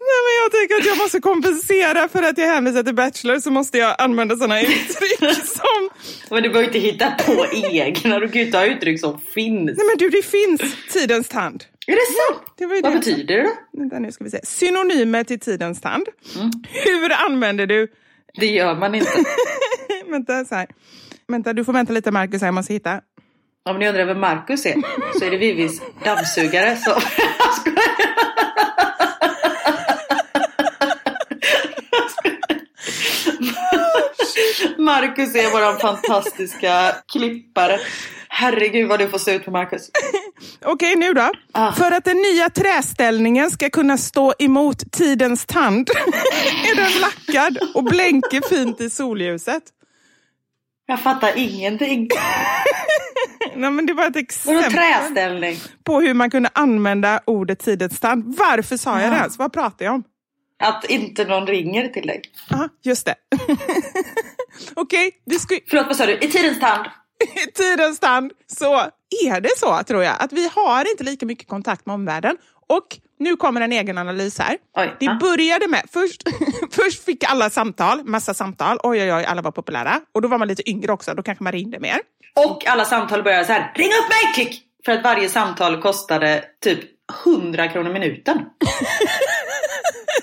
[0.09, 3.51] Nej, men jag tänker att jag måste kompensera för att jag hänvisar till Bachelor så
[3.51, 5.91] måste jag använda sådana uttryck som...
[6.31, 8.19] Men du behöver inte hitta på egna.
[8.19, 9.77] Du kan ju ha uttryck som finns.
[9.79, 10.61] Nej men du, det finns
[10.93, 11.65] tidens tand.
[11.87, 12.53] Är det sant?
[12.59, 13.51] Det var ju Vad det betyder det då?
[13.81, 14.41] Vänta, nu ska vi se.
[14.47, 16.07] Synonymer till tidens tand.
[16.73, 17.89] Hur använder du...
[18.35, 19.11] Det gör man inte.
[20.11, 20.67] vänta, så här.
[21.29, 23.01] Vänta, du får vänta lite Marcus, här, jag måste hitta.
[23.65, 24.75] Om ni undrar vem Marcus är
[25.19, 26.77] så är det Vivis dammsugare.
[26.77, 26.91] Så...
[27.39, 28.15] Jag skojar.
[34.85, 37.79] Marcus är våran fantastiska klippare.
[38.29, 39.91] Herregud vad du får se ut på Marcus.
[40.65, 41.31] Okej, nu då.
[41.53, 41.73] Ah.
[41.73, 45.91] För att den nya träställningen ska kunna stå emot tidens tand
[46.73, 49.63] är den lackad och blänker fint i solljuset.
[50.87, 52.09] Jag fattar ingenting.
[53.57, 55.57] Nej, men det var ett exempel träställning?
[55.85, 58.37] på hur man kunde använda ordet tidens tand.
[58.39, 59.39] Varför sa jag det ens?
[59.39, 60.05] Vad pratar jag om?
[60.63, 62.23] Att inte någon ringer till dig.
[62.51, 63.15] Aha, just det.
[64.75, 66.19] Okej, vi ska Förlåt, vad sa du?
[66.19, 66.87] I tidens tand?
[67.49, 68.75] i tidens tand så
[69.27, 72.37] är det så, tror jag, att vi har inte lika mycket kontakt med omvärlden.
[72.69, 72.87] Och
[73.19, 74.57] nu kommer en egen analys här.
[74.77, 75.19] Oj, det ja.
[75.21, 76.23] började med, först,
[76.71, 80.01] först fick alla samtal, massa samtal, oj oj oj, alla var populära.
[80.15, 82.01] Och då var man lite yngre också, då kanske man ringde mer.
[82.37, 83.73] Och alla samtal började så här.
[83.75, 84.35] Ring upp mig!
[84.35, 84.63] Klick!
[84.85, 86.81] För att varje samtal kostade typ
[87.27, 88.39] 100 kronor minuten.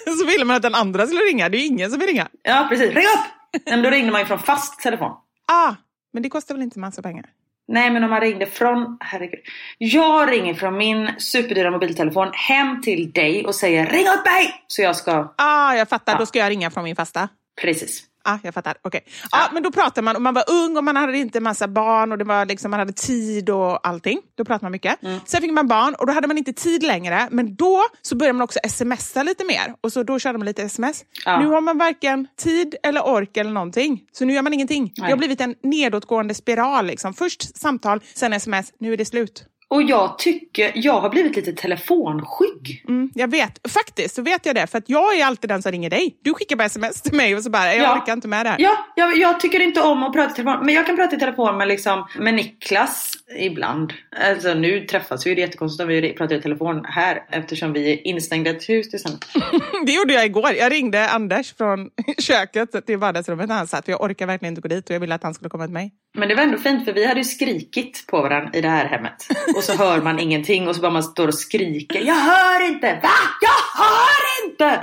[0.20, 2.28] Så ville man att den andra skulle ringa, det är ju ingen som vill ringa.
[2.44, 2.94] Ja, precis.
[2.94, 3.41] Ring upp!
[3.54, 5.12] Nej, men då ringde man ju från fast telefon.
[5.52, 5.74] Ah,
[6.14, 7.26] men det kostar väl inte massa pengar?
[7.68, 8.98] Nej, men om man ringde från...
[9.00, 9.40] Herregud.
[9.78, 14.64] Jag ringer från min superdyra mobiltelefon hem till dig och säger ring upp mig!
[14.68, 15.34] Så jag ska...
[15.38, 16.20] Ah, jag fattar, Ja.
[16.20, 17.30] då ska jag ringa från min fasta.
[17.62, 18.04] Precis.
[18.24, 18.78] Ah, jag fattar.
[18.82, 19.04] Okej.
[19.32, 22.12] Ah, men då pratar man, och man var ung och man hade inte massa barn
[22.12, 24.22] och det var liksom, man hade tid och allting.
[24.38, 25.04] Då pratade man mycket.
[25.04, 25.20] Mm.
[25.26, 27.28] Sen fick man barn och då hade man inte tid längre.
[27.32, 29.74] Men då så började man också smsa lite mer.
[29.82, 31.04] Och så då körde man lite sms.
[31.26, 31.40] Ja.
[31.40, 34.02] Nu har man varken tid eller ork eller någonting.
[34.12, 34.94] Så nu gör man ingenting.
[34.96, 36.86] Det har blivit en nedåtgående spiral.
[36.86, 37.14] Liksom.
[37.14, 38.74] Först samtal, sen sms.
[38.80, 39.46] Nu är det slut.
[39.72, 40.72] Och jag tycker...
[40.76, 42.86] Jag har blivit lite telefonskygg.
[42.88, 44.68] Mm, jag vet, faktiskt så vet jag det.
[44.68, 46.18] För att jag är alltid den som ringer dig.
[46.24, 47.98] Du skickar bara sms till mig och så bara, jag Ja.
[48.02, 48.60] orkar inte med det här.
[48.60, 50.66] Ja, jag, jag tycker inte om att prata i telefon.
[50.66, 53.94] Men jag kan prata i telefon med, liksom, med Niklas ibland.
[54.30, 55.36] Alltså nu träffas vi.
[55.36, 57.24] Det är jättekonstigt om vi pratar i telefon här.
[57.32, 59.22] Eftersom vi är instängda i ett hus tillsammans.
[59.86, 60.54] Det gjorde jag igår.
[60.54, 63.86] Jag ringde Anders från köket till vardagsrummet när han satt.
[63.86, 65.74] För jag orkar verkligen inte gå dit och jag ville att han skulle komma till
[65.74, 65.92] mig.
[66.18, 68.86] Men det var ändå fint för vi hade ju skrikit på varandra i det här
[68.86, 69.28] hemmet.
[69.62, 72.02] Och så hör man ingenting och så bara man står och skriker.
[72.02, 73.00] Jag hör inte!
[73.04, 73.10] Va?
[73.42, 74.80] Jag hör inte!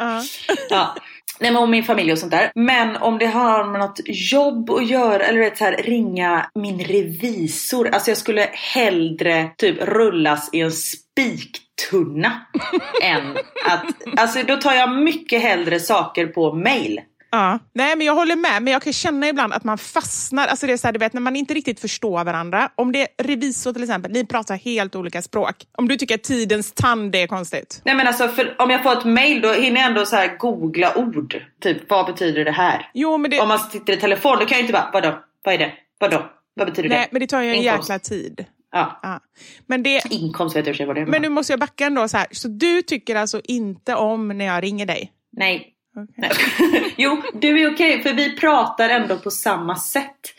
[0.71, 0.95] Ja.
[1.41, 2.53] Nej men om min familj och sånt där.
[2.55, 6.85] Men om det har med något jobb att göra eller vet, så här, ringa min
[6.85, 7.89] revisor.
[7.89, 12.33] Alltså jag skulle hellre typ rullas i en spiktunna.
[13.03, 17.01] än att, alltså då tar jag mycket hellre saker på mail.
[17.31, 17.59] Ja.
[17.73, 18.63] Nej, men jag håller med.
[18.63, 20.47] Men jag kan känna ibland att man fastnar.
[20.47, 22.71] Alltså det är så här, du vet, när man inte riktigt förstår varandra.
[22.75, 25.55] Om det är revisor till exempel, ni pratar helt olika språk.
[25.79, 27.81] Om du tycker att tidens tand är konstigt.
[27.85, 30.37] Nej men alltså för om jag får ett mail då hinner jag ändå så här
[30.39, 31.43] googla ord.
[31.61, 32.91] Typ vad betyder det här?
[32.95, 35.19] Jo, men det, Om man sitter i telefon då kan jag inte bara vadå?
[35.45, 35.73] Vad är det?
[36.01, 36.31] Vadå?
[36.55, 37.09] Vad betyder nej, det?
[37.11, 37.91] men det tar ju en Inkomst.
[37.91, 38.45] jäkla tid.
[38.73, 39.01] Ja.
[39.03, 39.21] Ja.
[39.67, 41.07] Men, det, Inkomst vet jag i och för sig vad det är.
[41.07, 42.09] men nu måste jag backa ändå.
[42.09, 42.27] Så, här.
[42.31, 45.13] så du tycker alltså inte om när jag ringer dig?
[45.33, 45.75] Nej.
[46.17, 46.31] Nej.
[46.97, 50.35] jo, du är okej för vi pratar ändå på samma sätt.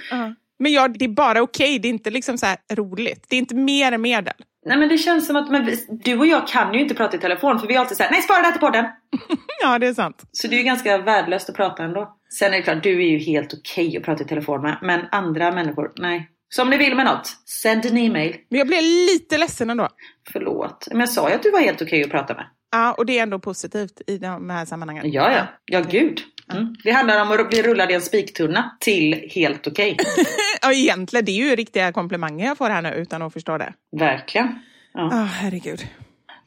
[0.60, 3.26] Men jag, det är bara okej, det är inte liksom så här roligt.
[3.30, 4.34] Det är inte mer medel.
[4.66, 7.20] Nej men det känns som att men du och jag kan ju inte prata i
[7.20, 8.86] telefon för vi är alltid såhär, nej spara det här till podden.
[9.62, 10.24] Ja, det är sant.
[10.32, 12.16] Så det är ju ganska värdelöst att prata ändå.
[12.39, 14.78] Sen är det klart, du är ju helt okej att prata i telefon med.
[14.82, 16.30] Men andra människor, nej.
[16.49, 17.28] Så om ni vill med något,
[17.62, 18.36] send an email.
[18.49, 19.88] Men jag blev lite ledsen ändå.
[20.32, 20.88] Förlåt.
[20.91, 22.45] Men jag sa ju att du var helt okej att prata med.
[22.72, 25.11] Ja, och det är ändå positivt i de här sammanhangen.
[25.11, 25.47] Ja, ja.
[25.65, 26.22] Ja, gud.
[26.53, 26.76] Mm.
[26.84, 29.97] Det handlar om att bli rullad i en spiktunna till helt okej.
[30.61, 33.74] Ja, egentligen, det är ju riktiga komplimanger jag får här nu utan att förstå det.
[33.97, 34.59] Verkligen.
[34.93, 35.09] Ja.
[35.11, 35.88] Ja, herregud.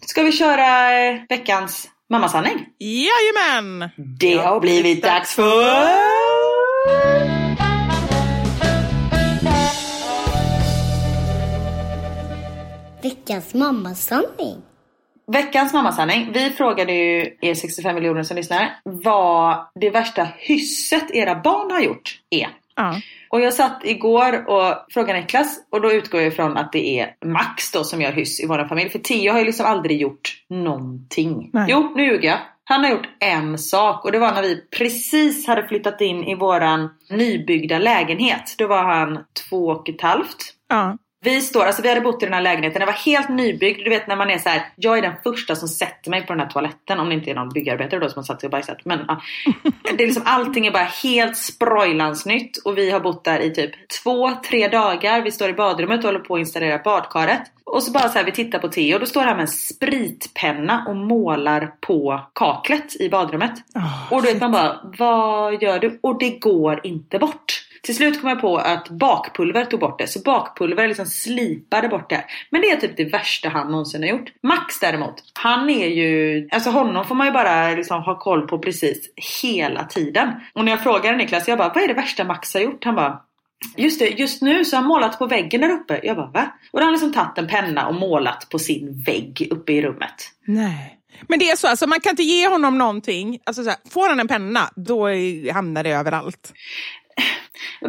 [0.06, 2.66] Ska vi köra eh, veckans mammasanning?
[2.78, 3.90] Jajamän!
[4.20, 5.62] Det har blivit dags för...
[13.02, 14.62] Veckans mammasanning.
[15.32, 16.30] Veckans mammasanning.
[16.32, 21.80] Vi frågade ju er 65 miljoner som lyssnar vad det värsta hysset era barn har
[21.80, 22.48] gjort är.
[22.76, 23.00] Ja.
[23.28, 27.14] Och jag satt igår och frågade Niklas och då utgår jag ifrån att det är
[27.24, 28.90] Max då som gör hyss i vår familj.
[28.90, 31.50] För Theo har ju liksom aldrig gjort någonting.
[31.52, 31.66] Nej.
[31.68, 32.38] Jo, nu ljuger jag.
[32.64, 36.34] Han har gjort en sak och det var när vi precis hade flyttat in i
[36.34, 38.54] våran nybyggda lägenhet.
[38.58, 39.18] Då var han
[39.48, 40.54] två och ett halvt.
[40.68, 40.96] Ja.
[41.24, 43.84] Vi står, alltså vi hade bott i den här lägenheten, den var helt nybyggd.
[43.84, 46.32] Du vet när man är så här, jag är den första som sätter mig på
[46.32, 47.00] den här toaletten.
[47.00, 48.78] Om det inte är någon byggarbetare då som har satt sig och bajsat.
[48.84, 49.20] Men ja,
[49.96, 52.56] det är liksom, allting är bara helt sproilans nytt.
[52.56, 53.70] Och vi har bott där i typ
[54.02, 55.22] två, tre dagar.
[55.22, 57.42] Vi står i badrummet och håller på att installera badkaret.
[57.64, 59.48] Och så bara så här, vi tittar på Theo och då står han med en
[59.48, 63.52] spritpenna och målar på kaklet i badrummet.
[64.10, 65.98] och då vet man bara, vad gör du?
[66.02, 67.61] Och det går inte bort.
[67.82, 70.06] Till slut kom jag på att bakpulver tog bort det.
[70.06, 72.24] Så bakpulver liksom slipade bort det.
[72.50, 74.32] Men det är typ det värsta han någonsin har gjort.
[74.42, 76.48] Max däremot, han är ju...
[76.52, 79.12] Alltså honom får man ju bara liksom ha koll på precis
[79.42, 80.28] hela tiden.
[80.52, 82.84] Och när jag frågade Niklas, jag bara, vad är det värsta Max har gjort?
[82.84, 83.20] Han bara,
[83.76, 86.00] Just det, just nu så har han målat på väggen där uppe.
[86.02, 86.52] Jag bara va?
[86.72, 89.82] Och då har han liksom tagit en penna och målat på sin vägg uppe i
[89.82, 90.14] rummet.
[90.46, 90.98] Nej.
[91.28, 93.38] Men det är så, alltså man kan inte ge honom någonting.
[93.44, 95.08] Alltså så här, får han en penna, då
[95.52, 96.52] hamnar det överallt.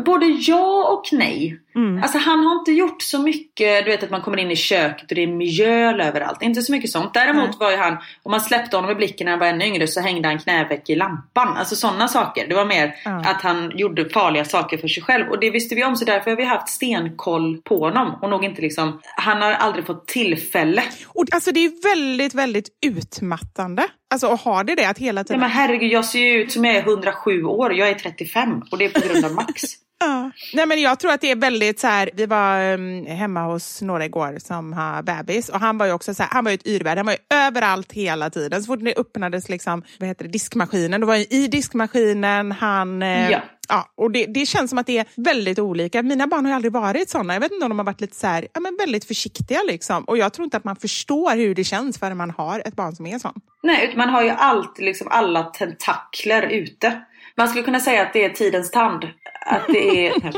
[0.05, 1.59] Både ja och nej.
[1.75, 2.03] Mm.
[2.03, 5.09] Alltså han har inte gjort så mycket, du vet att man kommer in i köket
[5.09, 6.41] och det är mjöl överallt.
[6.41, 7.13] Inte så mycket sånt.
[7.13, 9.87] Däremot var ju han, om man släppte honom i blicken när han var ännu yngre
[9.87, 11.57] så hängde han knäveck i lampan.
[11.57, 12.47] Alltså sådana saker.
[12.47, 13.11] Det var mer Ja.
[13.11, 15.29] att han gjorde farliga saker för sig själv.
[15.29, 18.15] Och det visste vi om så därför har vi haft stenkoll på honom.
[18.21, 20.83] Och nog inte liksom, han har aldrig fått tillfälle.
[21.07, 23.83] Och alltså det är väldigt, väldigt utmattande.
[24.13, 25.39] Alltså att ha det det, att hela Ja, tiden...
[25.39, 27.73] men herregud, jag ser ju ut som jag är 107 år.
[27.73, 29.63] Jag är 35 och det är på grund av Max.
[30.05, 30.31] Ja.
[30.53, 33.81] Nej, men jag tror att det är väldigt så här, vi var um, hemma hos
[33.81, 36.55] några igår som har bebis och han var ju också så här, han var ju
[36.55, 38.63] ett yrvärd, han var ju överallt hela tiden.
[38.63, 43.03] Så fort det öppnades liksom, vad heter det, diskmaskinen, då var han i diskmaskinen, han...
[43.03, 43.41] eh, Ja.
[43.69, 46.03] Ja, och det, det känns som att det är väldigt olika.
[46.03, 47.33] Mina barn har ju aldrig varit såna.
[47.33, 49.59] Jag vet inte om de har varit lite så här, ja, men väldigt försiktiga.
[49.67, 50.03] Liksom.
[50.03, 52.95] Och jag tror inte att man förstår hur det känns förrän man har ett barn
[52.95, 53.33] som är sån.
[53.63, 57.01] Nej, man har ju alltid liksom alla tentakler ute.
[57.37, 59.03] Man skulle kunna säga att det är tidens tand.
[59.45, 60.13] Att det är...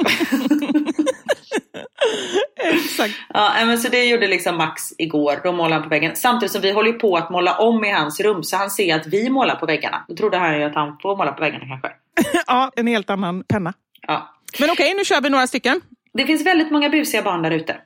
[2.56, 3.14] Exakt.
[3.34, 5.39] ja, men så det gjorde liksom Max igår.
[5.43, 6.16] Då målade han på väggen.
[6.16, 8.43] Samtidigt som vi håller på att måla om i hans rum.
[8.43, 10.06] Så han ser att vi målar på väggarna.
[10.08, 11.91] Då trodde han ju att han får måla på väggarna kanske.
[12.47, 13.74] ja, en helt annan penna.
[14.08, 14.36] Ja.
[14.60, 15.82] Men okej, nu kör vi några stycken.
[16.14, 17.78] Det finns väldigt många busiga barn där ute.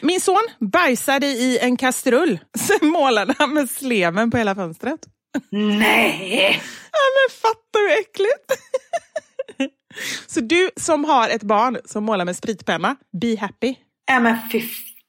[0.00, 2.38] Min son bajsade i en kastrull.
[2.58, 5.00] Sen målade han med sleven på hela fönstret.
[5.50, 6.60] Nej!
[6.92, 8.62] Ja, men fatta hur äckligt!
[10.26, 13.74] Så du som har ett barn som målar med spritpenna, be happy.
[14.10, 14.62] Nej men fy...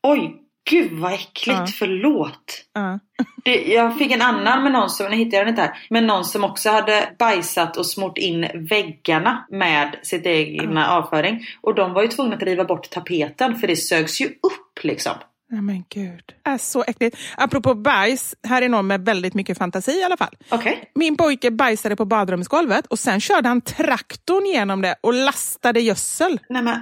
[0.04, 0.38] Oj!
[0.70, 1.60] Gud vad äckligt.
[1.60, 1.68] Ja.
[1.80, 2.66] Förlåt.
[2.74, 2.99] Ja.
[3.43, 6.08] Det, jag fick en annan med någon som, nu hittar jag den inte här, men
[6.08, 11.45] någon som också hade bajsat och smort in väggarna med sitt egna avföring.
[11.62, 15.14] Och de var ju tvungna att riva bort tapeten för det sögs ju upp liksom.
[15.52, 16.24] Nej men gud.
[16.43, 17.18] Det är så äckligt.
[17.38, 20.38] Apropå bajs, här är någon med väldigt mycket fantasi i alla fall.
[20.49, 20.91] Okej.
[20.95, 26.39] Min pojke bajsade på badrumsgolvet och sen körde han traktorn genom det och lastade gödsel.
[26.49, 26.82] Nej men.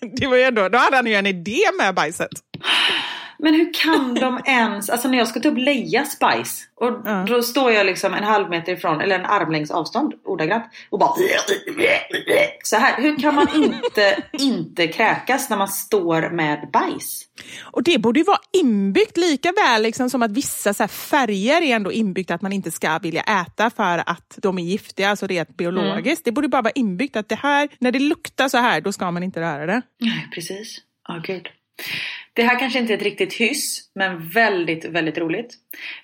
[0.16, 2.30] Det var ju ändå, då hade han ju en idé med bajset.
[3.42, 7.24] Men hur kan de ens, alltså när jag ska ta upp Leia Spice och Ja.
[7.28, 11.12] då står jag liksom en halv meter ifrån, eller en armlängds avstånd ordagrant och bara
[12.64, 13.02] så här.
[13.02, 17.22] Hur kan man inte, inte kräkas när man står med bajs?
[17.62, 21.76] Och det borde ju vara inbyggt lika väl liksom som att vissa så färger är
[21.76, 25.56] ändå inbyggt att man inte ska vilja äta för att de är giftiga, alltså rent
[25.56, 26.24] biologiskt.
[26.24, 29.10] Det borde bara vara inbyggt att det här, när det luktar så här, då ska
[29.10, 29.82] man inte röra det.
[30.00, 30.78] Nej, precis.
[31.08, 31.48] Ja, gud.
[32.34, 35.54] Det här kanske inte är ett riktigt hyss, men väldigt, väldigt roligt.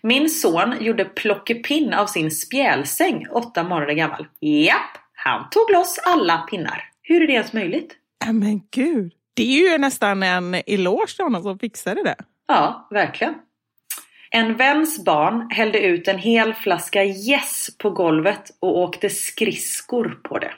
[0.02, 4.26] Min son gjorde plockepinn av sin spjälsäng, åtta månader gammal.
[4.40, 6.84] Japp, han tog loss alla pinnar.
[7.02, 7.94] Hur är det ens möjligt?
[8.26, 12.16] Men gud, det är ju nästan en eloge till honom som fixade det.
[12.48, 13.34] Ja, verkligen.
[14.30, 20.38] En väns barn hällde ut en hel flaska Yes på golvet och åkte skridskor på
[20.38, 20.52] det.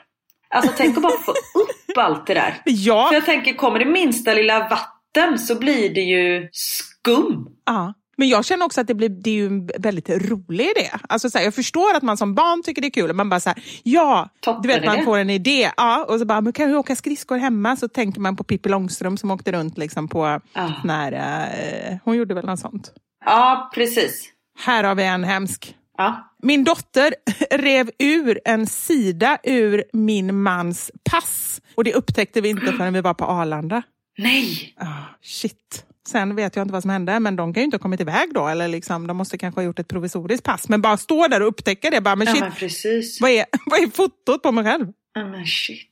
[0.49, 1.31] Alltså tänk att bara få
[1.91, 2.61] upp allt det där.
[2.65, 5.00] Ja, För jag tänker, kommer det minsta lilla vatten
[5.39, 7.47] så blir det ju skum.
[7.65, 7.93] ja.
[8.17, 10.89] Men jag känner också att det, blir, det är ju en väldigt rolig idé.
[11.09, 13.13] Alltså så här, jag förstår att man som barn tycker det är kul.
[13.13, 15.71] Man bara så här, ja, Toppen du vet man får en idé.
[15.77, 17.75] Ja, och så bara, men kan vi åka skridskor hemma?
[17.75, 20.73] Så tänker man på Pippi Långstrump som åkte runt liksom på Ja.
[20.83, 22.91] när, eh, hon gjorde väl något sånt.
[23.25, 24.29] Ja, precis.
[24.59, 25.75] Här har vi en hemsk.
[25.97, 26.31] Ja.
[26.43, 27.13] Min dotter
[27.57, 31.61] rev ur en sida ur min mans pass.
[31.75, 33.81] Och det upptäckte vi inte förrän vi var på Arlanda.
[34.21, 34.73] Nej!
[34.77, 34.85] Ah,
[35.21, 35.85] shit.
[36.07, 38.33] Sen vet jag inte vad som hände, men de kan ju inte ha kommit iväg
[38.33, 38.47] då.
[38.47, 40.69] Eller liksom, de måste kanske ha gjort ett provisoriskt pass.
[40.69, 42.01] Men bara stå där och upptäcka det.
[42.01, 43.21] Bara, men Ja shit, men precis.
[43.21, 44.87] vad, är, vad är fotot på mig själv?
[45.13, 45.87] Ja men shit.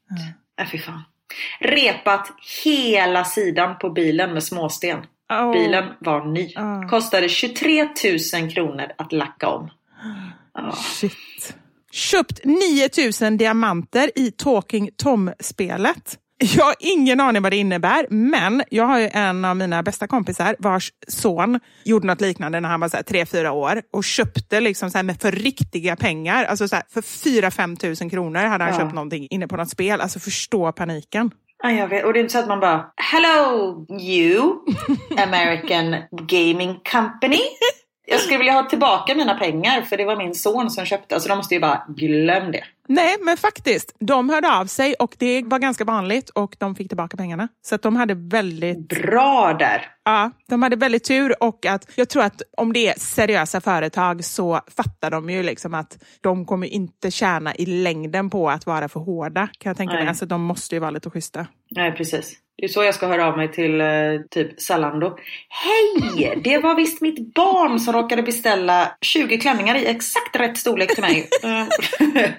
[0.57, 1.03] Ja fy fan.
[1.59, 2.27] Repat
[2.63, 4.99] hela sidan på bilen med småsten.
[5.29, 5.53] Oh.
[5.53, 6.53] Bilen var ny.
[6.55, 6.87] Ah.
[6.89, 7.83] Kostade 23
[8.33, 9.69] 000 kronor att lacka om.
[10.75, 11.55] Shit.
[11.91, 16.17] Köpt 9000 diamanter i Talking Tom-spelet.
[16.41, 20.07] Jag har ingen aning vad det innebär, men jag har ju en av mina bästa
[20.07, 25.03] kompisar vars son gjorde något liknande när han var 3-4 år och köpte liksom så
[25.03, 26.45] med för riktiga pengar.
[26.45, 28.79] Alltså så för 4-5 tusen kronor hade han Ja.
[28.79, 30.01] köpt någonting inne på något spel.
[30.01, 31.31] Alltså förstå paniken.
[31.63, 32.05] Ja, jag vet.
[32.05, 34.53] Och det är inte så att man bara Hello you
[35.27, 35.95] American
[36.27, 37.39] Gaming Company.
[38.11, 41.15] Jag skulle vilja ha tillbaka mina pengar för det var min son som köpte.
[41.15, 42.63] Alltså de måste ju bara glöm det.
[42.87, 43.95] Nej, men faktiskt.
[43.99, 47.47] De hörde av sig och det var ganska vanligt och de fick tillbaka pengarna.
[47.61, 48.87] Så de hade väldigt...
[48.87, 49.85] Bra där!
[50.05, 54.25] Ja, de hade väldigt tur och att jag tror att om det är seriösa företag
[54.25, 58.89] så fattar de ju liksom att de kommer inte tjäna i längden på att vara
[58.89, 59.49] för hårda.
[59.57, 60.07] Kan jag tänka mig.
[60.07, 61.47] Alltså, de måste ju vara lite schyssta.
[61.71, 62.33] Nej precis.
[62.59, 63.87] Det är så jag ska höra av mig till eh,
[64.29, 65.17] typ Zalando.
[65.49, 66.41] Hej!
[66.43, 71.03] Det var visst mitt barn som råkade beställa 20 klänningar i exakt rätt storlek till
[71.03, 71.29] mig.
[71.43, 71.67] Eh.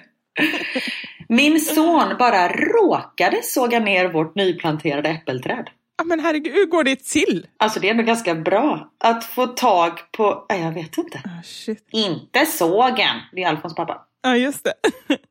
[1.29, 5.69] Min son bara råkade såga ner vårt nyplanterade äppelträd.
[5.97, 7.47] Ja, men herregud, hur går det till?
[7.57, 11.21] Alltså det är ändå ganska bra att få tag på, jag vet inte.
[11.43, 11.87] Shit.
[11.91, 14.01] Inte sågen, det är Alfons pappa.
[14.21, 14.73] Ja, just det.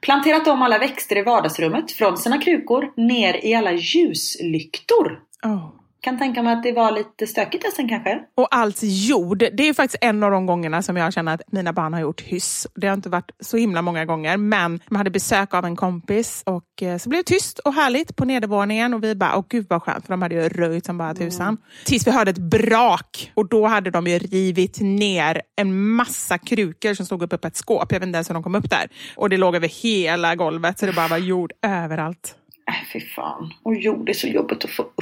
[0.00, 5.20] Planterat om alla växter i vardagsrummet från sina krukor ner i alla ljuslyktor.
[5.42, 5.68] Oh.
[6.04, 8.20] Kan tänka mig att det var lite stökigt sen kanske.
[8.34, 11.72] Och allt jord, det är faktiskt en av de gångerna som jag känner att mina
[11.72, 12.66] barn har gjort hyss.
[12.74, 16.42] Det har inte varit så himla många gånger, men de hade besök av en kompis
[16.46, 19.66] och eh, så blev det tyst och härligt på nedervåningen och vi bara, åh gud
[19.68, 21.56] vad skönt, för de hade ju röjt som bara tusan.
[21.84, 26.94] Tills vi hörde ett brak och då hade de ju rivit ner en massa krukor
[26.94, 27.92] som stod uppe på ett skåp.
[27.92, 28.88] Jag vet inte ens hur de kom upp där.
[29.16, 32.34] Och det låg över hela golvet så det bara var jord överallt.
[32.68, 33.52] Äh, fy fan.
[33.62, 35.00] Och jord är så jobbigt att få upp.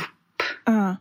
[0.64, 0.97] Ja.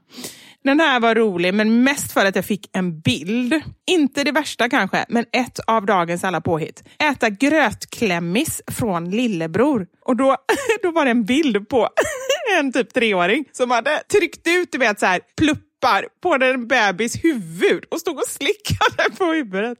[0.63, 3.61] Den här var rolig, men mest för att jag fick en bild.
[3.87, 6.83] Inte det värsta kanske, men ett av dagens alla påhitt.
[6.99, 9.87] Äta grötklämmis från lillebror.
[10.05, 10.37] Och då,
[10.83, 11.89] då var det en bild på
[12.57, 17.23] en typ treåring som hade tryckt ut du vet, så här, pluppar på en bebis
[17.23, 19.77] huvud och stod och slickade på huvudet.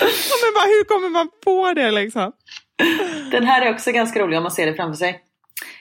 [0.00, 2.32] ja, men bara, hur kommer man på det liksom?
[3.30, 5.20] Den här är också ganska rolig om man ser det framför sig.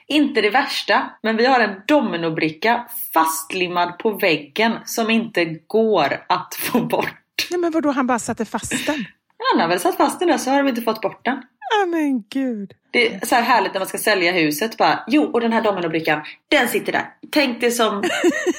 [0.07, 6.55] Inte det värsta, men vi har en dominobricka fastlimmad på väggen som inte går att
[6.55, 7.47] få bort.
[7.51, 9.05] Nej, men vadå, han bara satte fast den?
[9.51, 11.41] Han har väl satt fast den där så har de inte fått bort den.
[11.79, 12.73] Ja, men gud.
[12.91, 14.77] Det är så här härligt när man ska sälja huset.
[14.77, 17.09] Bara, jo, och den här dominobrickan, den sitter där.
[17.31, 18.03] Tänk det som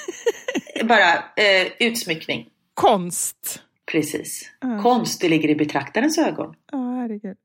[0.85, 2.47] bara eh, utsmyckning.
[2.75, 3.63] Konst.
[3.93, 4.51] Precis.
[4.83, 6.55] Konst, det ligger i betraktarens ögon.
[6.73, 7.37] Ja, herregud.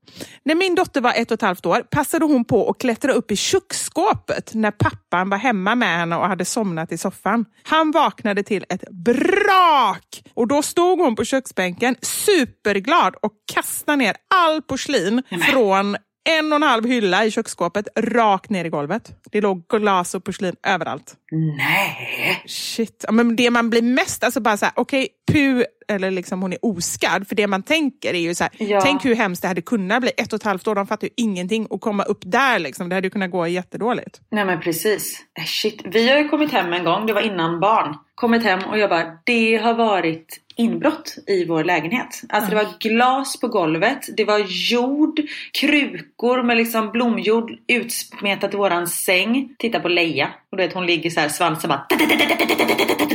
[0.44, 3.32] När min dotter var ett och ett halvt år passade hon på att klättra upp
[3.32, 7.46] i köksskåpet när pappan var hemma med henne och hade somnat i soffan.
[7.64, 14.16] Han vaknade till ett brak och då stod hon på köksbänken superglad och kastade ner
[14.36, 15.98] all porslin från
[16.30, 19.12] en och en halv hylla i köksskåpet rakt ner i golvet.
[19.32, 21.16] Det låg glas och porslin överallt.
[21.58, 22.44] Nej!
[22.46, 23.06] Shit.
[23.08, 26.60] Ja, men det man blir mest, alltså bara såhär, okej, pu, eller liksom hon är
[26.66, 27.28] oskadd.
[27.28, 28.82] För det man tänker är ju så här, Ja.
[28.82, 30.12] tänk hur hemskt det hade kunnat bli.
[30.18, 31.66] Ett och ett halvt år, de fattar ju ingenting.
[31.66, 34.22] Och komma upp där, liksom, det hade ju kunnat gå jättedåligt.
[34.32, 35.20] Nej men precis.
[35.40, 35.82] Eh, Shit.
[35.86, 37.96] Vi har ju kommit hem en gång, det var innan barn.
[38.16, 42.22] Kommit hem och jag bara, det har varit inbrott i vår lägenhet.
[42.30, 44.40] Alltså det var glas på golvet, det var
[44.72, 45.20] jord,
[45.62, 49.56] krukor med liksom blomjord utsmetat i våran säng.
[49.60, 50.30] Titta på Leia.
[50.52, 51.86] Och du vet hon ligger så här svansen bara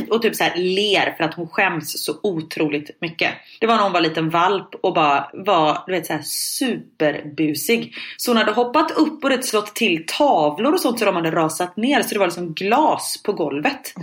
[0.09, 2.64] och typ så här ler för att hon skäms så otroligt
[3.01, 3.31] mycket.
[3.59, 6.21] Det var när hon var en liten valp och bara var du vet så här
[6.23, 7.93] superbusig.
[8.17, 11.31] Så hon hade hoppat upp och rätt slått till tavlor och sånt så de hade
[11.31, 13.93] rasat ner så det var liksom glas på golvet.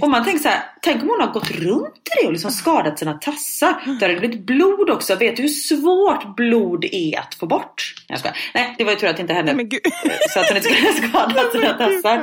[0.00, 2.50] och man tänker så här, tänk om hon har gått runt i det och liksom
[2.50, 3.74] skadat sina tassar.
[3.86, 5.14] Då hade det blivit blod också.
[5.14, 7.94] Vet du hur svårt blod är att få bort?
[8.08, 8.36] Jag skojar.
[8.54, 9.52] Nej, det var ju tur att det inte hände.
[10.30, 12.18] Så att hon inte skulle skada sina tassar.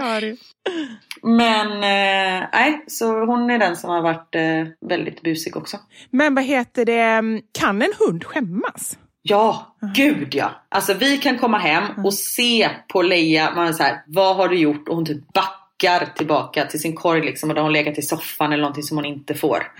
[1.21, 5.77] Men eh, nej, så hon är den som har varit eh, väldigt busig också.
[6.09, 8.97] Men vad heter det, kan en hund skämmas?
[9.21, 10.51] Ja, gud ja.
[10.69, 14.57] Alltså vi kan komma hem och se på Leia, man så här, vad har du
[14.57, 14.89] gjort?
[14.89, 18.01] Och hon typ backar tillbaka till sin korg liksom och då har hon legat i
[18.01, 19.71] soffan eller någonting som hon inte får.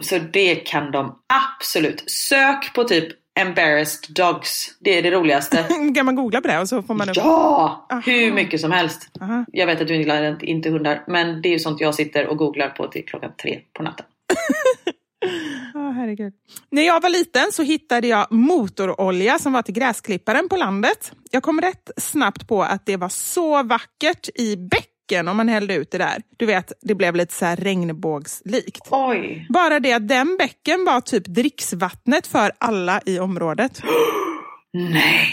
[0.00, 1.18] Så det kan de
[1.56, 2.10] absolut.
[2.10, 3.08] Sök på typ
[3.40, 4.76] embarrassed dogs.
[4.80, 5.64] Det är det roligaste.
[5.94, 7.16] kan man googla på det och så får man upp?
[7.16, 7.86] Ja!
[7.90, 8.02] Aha.
[8.04, 9.10] Hur mycket som helst.
[9.20, 9.44] Aha.
[9.52, 12.36] Jag vet att du gillar inte hundar men det är ju sånt jag sitter och
[12.36, 14.06] googlar på till klockan tre på natten.
[15.74, 16.32] Ja, herregud.
[16.70, 21.12] När jag var liten så hittade jag motorolja som var till gräsklipparen på landet.
[21.30, 24.56] Jag kom rätt snabbt på att det var så vackert i
[25.06, 26.22] bäcken om man hällde ut det där.
[26.36, 28.88] Du vet, det blev lite så här regnbågslikt.
[28.90, 29.46] Oj!
[29.50, 33.82] Bara det att den bäcken var typ dricksvattnet för alla i området.
[34.72, 35.28] Nej!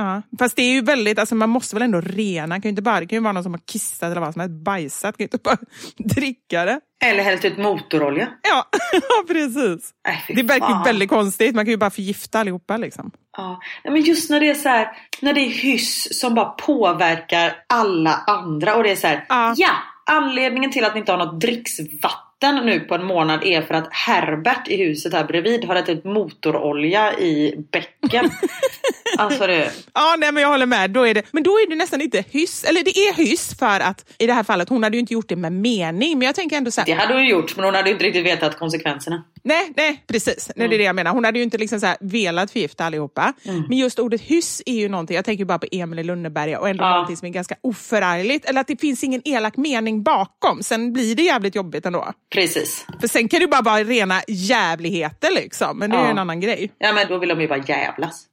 [0.00, 0.22] Ja.
[0.38, 2.82] Fast det är ju väldigt, alltså man måste väl ändå rena, det kan ju inte
[2.82, 5.24] bara, det kan ju vara någon som har kissat eller vad som helst, bajsat, kan
[5.24, 5.56] ju inte bara
[6.14, 6.80] dricka det.
[7.04, 8.28] Eller hällt ut motorolja.
[8.42, 8.64] Ja,
[9.28, 9.90] precis.
[10.08, 13.10] Äh, Det verkar väldigt konstigt, man kan ju bara förgifta allihopa liksom.
[13.36, 13.60] Ja.
[13.84, 14.88] Men just när det är så här,
[15.20, 19.54] när det är hyss som bara påverkar alla andra och det är så här, Ja.
[19.56, 19.70] ja,
[20.10, 23.74] anledningen till att ni inte har något dricksvatten vatten nu på en månad är för
[23.74, 28.30] att Herbert i huset här bredvid har ett motorolja i bäcken.
[29.18, 29.70] alltså det...
[29.94, 30.90] Ja, nej, men jag håller med.
[30.90, 32.64] Då är det, men då är det nästan inte hyss.
[32.64, 35.28] Eller det är hyss för att i det här fallet, hon hade ju inte gjort
[35.28, 36.18] det med mening.
[36.18, 38.26] Men jag tänker ändå så här, Det hade hon gjort men hon hade inte riktigt
[38.26, 39.24] vetat konsekvenserna.
[39.42, 40.50] Nej, nej precis.
[40.56, 41.10] Nej, det är det jag menar.
[41.12, 43.32] Hon hade ju inte liksom så här velat förgifta allihopa.
[43.44, 43.64] Mm.
[43.68, 46.68] Men just ordet hyss är ju någonting, jag tänker bara på Emil i Lönneberga och
[46.68, 46.90] ändå Ja.
[46.90, 48.44] någonting som är ganska oförargligt.
[48.44, 50.62] Eller att det finns ingen elak mening bakom.
[50.62, 52.12] Sen blir det jävligt jobbigt ändå.
[52.34, 52.86] Precis.
[53.00, 55.78] För sen kan det bara vara rena jävligheter liksom.
[55.78, 56.10] Men det är ju Ja.
[56.10, 56.72] en annan grej.
[56.78, 58.26] Ja men då vill de ju bara jävlas.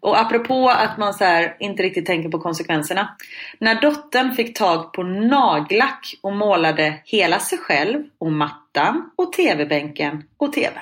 [0.00, 3.16] Och apropå att man så här, inte riktigt tänker på konsekvenserna.
[3.58, 8.32] När dottern fick tag på nagellack och målade hela sig själv och
[8.74, 10.78] mattan och tv-bänken och tvn.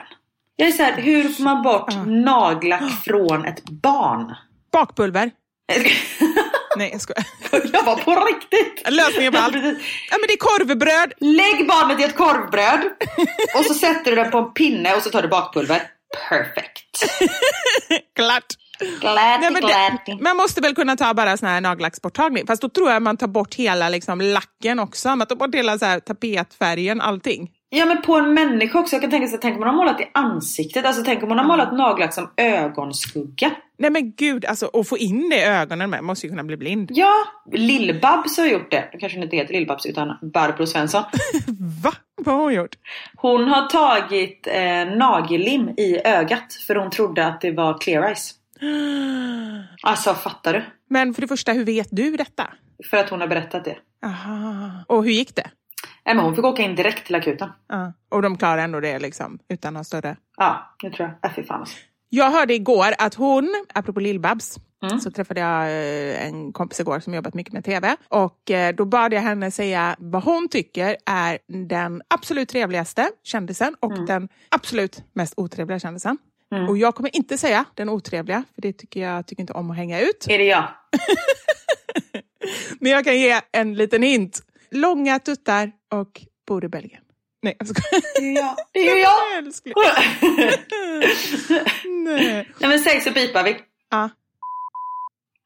[0.56, 4.34] Jag är så här, hur får man bort nagellack från ett barn?
[4.72, 5.30] Bakpulver.
[6.76, 7.26] Nej, jag skojar.
[7.72, 8.90] jag var på riktigt!
[8.90, 9.54] Lösningen på allt.
[9.54, 11.12] Ja, men det är korvbröd.
[11.20, 12.80] Lägg barnet i ett korvbröd
[13.58, 15.82] och så sätter du det på en pinne och så tar du bakpulver.
[16.28, 17.04] Perfect!
[18.16, 18.44] Klart.
[19.00, 22.46] Glad, Nej, men det, man måste väl kunna ta bara sån här nagellacksborttagning.
[22.46, 25.16] Fast då tror jag man tar bort hela liksom, lacken också.
[25.16, 27.50] Man tar bort hela så här, tapetfärgen, allting.
[27.74, 28.94] Ja men på en människa också.
[28.94, 30.84] Jag kan tänka sig, tänk om man har målat i ansiktet.
[30.84, 33.50] Alltså tänk om man har målat nagellack som ögonskugga.
[33.78, 36.56] Nej men gud, alltså, att få in det i ögonen med måste ju kunna bli
[36.56, 36.90] blind.
[36.94, 37.12] Ja,
[37.52, 38.88] Lill-Babs har gjort det.
[39.00, 41.02] Kanske hon inte heter Lill-Babs utan Barbro Svensson.
[41.84, 41.92] Va?
[42.16, 42.74] Vad har hon gjort?
[43.16, 48.34] Hon har tagit eh, nagellim i ögat för hon trodde att det var clear eyes.
[49.82, 50.64] Alltså fattar du?
[50.90, 52.52] Men för det första, hur vet du detta?
[52.90, 53.76] För att hon har berättat det.
[54.06, 54.70] Aha.
[54.86, 55.50] Och hur gick det?
[56.06, 57.48] Nej, men hon fick åka in direkt till akuten.
[57.68, 57.92] Ja.
[58.08, 60.16] Och de klarar ändå det liksom, utan någon större...
[60.36, 61.30] Ja, det tror jag.
[61.30, 61.76] Äh, fy fan alltså.
[62.08, 65.00] Jag hörde igår att hon, apropå Lill-Babs, Mm.
[65.00, 67.96] så träffade jag eh, en kompis igår som jobbat mycket med TV.
[68.08, 71.38] Och eh, då bad jag henne säga vad hon tycker är
[71.68, 74.06] den absolut trevligaste kändisen och Mm.
[74.06, 76.18] den absolut mest otrevliga kändisen.
[76.68, 79.76] Och jag kommer inte säga den otrevliga, för det tycker jag tycker inte om att
[79.76, 80.26] hänga ut.
[80.30, 80.68] Är det jag?
[82.80, 84.42] Men jag kan ge en liten hint.
[84.72, 87.02] Långa tuttar och bor i Belgien.
[87.42, 88.02] Nej, jag skojar.
[88.12, 88.56] Det är ju jag.
[88.72, 89.38] Det ju jag.
[89.38, 89.74] Älskling.
[92.04, 92.48] Nej.
[92.58, 93.56] Nej men säg så pipar vi.
[93.90, 94.10] Ja,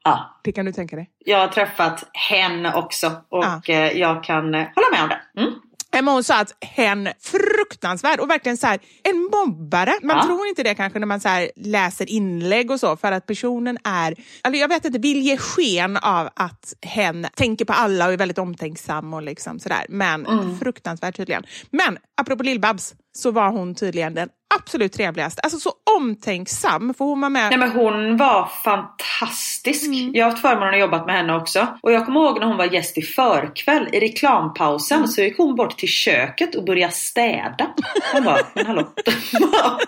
[0.04, 1.10] Ja, det kan du tänka dig.
[1.18, 3.60] jag har träffat hen också och Ja.
[3.68, 5.40] eh, jag kan eh, hålla med om det.
[5.40, 5.52] Mm.
[5.96, 9.94] Emma hon sa att hen fruktansvärd och verkligen så här, en mobbare.
[10.02, 10.22] Man Ja.
[10.26, 13.78] tror inte det kanske när man så här läser inlägg och så för att personen
[13.84, 18.12] är, alltså jag vet inte, vill ge sken av att hen tänker på alla och
[18.12, 19.86] är väldigt omtänksam och liksom sådär.
[19.88, 20.58] Men Mm.
[20.58, 21.44] fruktansvärt tydligen.
[21.70, 25.40] Men apropå Lill-Babs så var hon tydligen den absolut trevligaste.
[25.40, 27.50] Alltså så omtänksam för hon var med.
[27.50, 29.84] Nej men hon var fantastisk.
[30.12, 31.66] Jag har haft förmånen att jobba med henne också.
[31.82, 35.56] Och jag kommer ihåg när hon var gäst i förkväll i reklampausen så gick hon
[35.56, 37.74] bort till köket och började städa.
[38.12, 38.88] Hon bara, men hallå,
[39.32, 39.80] vad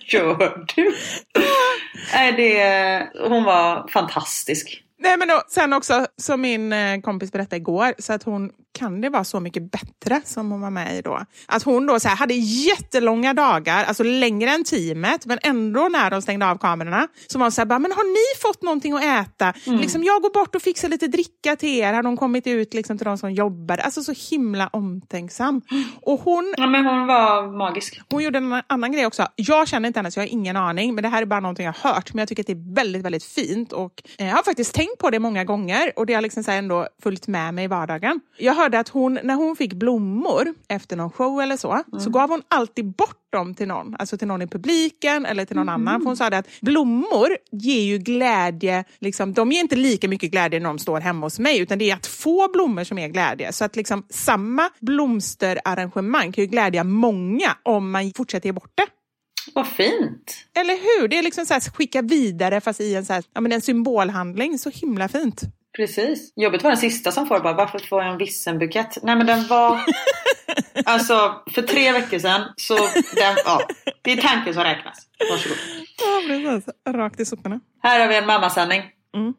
[0.00, 0.94] gör du?
[2.14, 4.82] Nej, det, hon var fantastisk.
[5.00, 9.00] Nej, men då, sen också, som min eh, kompis berättade igår, så att hon kan
[9.00, 11.20] det vara så mycket bättre som hon var med i då.
[11.46, 16.10] Att hon då så här, hade jättelånga dagar, alltså längre än teamet, men ändå när
[16.10, 18.92] de stängde av kamerorna, så var hon så här, bara, men har ni fått någonting
[18.92, 19.52] att äta?
[19.64, 22.98] Liksom, jag går bort och fixar lite dricka till er, hade hon kommit ut liksom,
[22.98, 23.82] till de som jobbade.
[23.82, 25.62] Alltså så himla omtänksam.
[26.02, 28.00] Och hon Ja, men hon var magisk.
[28.10, 29.26] hon gjorde en annan grej också.
[29.36, 30.94] Jag känner inte henne så jag har ingen aning.
[30.94, 32.14] Men det här är bara någonting jag har hört.
[32.14, 33.72] Men jag tycker att det är väldigt, väldigt fint.
[33.72, 35.92] Och eh, jag har faktiskt tänkt på det många gånger.
[35.96, 38.20] Och det har liksom så ändå följt med mig i vardagen.
[38.38, 41.82] Jag hörde att hon, när hon fick blommor efter någon show eller så.
[42.00, 43.96] Så gav hon alltid bort dem till någon.
[43.98, 46.00] Alltså till någon i publiken eller till någon annan.
[46.00, 48.84] För hon sa att blommor ger ju glädje.
[48.98, 51.58] Liksom, de ger inte lika mycket glädje när de står hemma hos mig.
[51.58, 53.52] Utan det är att få blommor som är glädje.
[53.52, 58.86] Så att liksom samma blomsterarrangemang kan ju glädja många om man fortsätter ge bort det.
[59.54, 60.46] Vad fint.
[60.54, 61.08] Eller hur?
[61.08, 63.60] Det är liksom så här, skicka vidare fast i en, så här, ja, men en
[63.60, 64.58] symbolhandling.
[64.58, 65.42] Så himla fint.
[65.76, 66.32] Precis.
[66.36, 68.98] Jobbet var den sista som får bara, varför får jag en vissenbukett?
[69.02, 69.80] Nej men den var...
[70.84, 73.60] alltså för tre veckor sedan så, den, ja,
[74.02, 74.98] det är tanken som räknas.
[75.30, 75.58] Varsågod.
[75.98, 76.74] Ja, precis.
[76.88, 77.60] Rakt i soporna.
[77.82, 78.82] Här har vi en mammasanning.
[79.16, 79.34] Mm.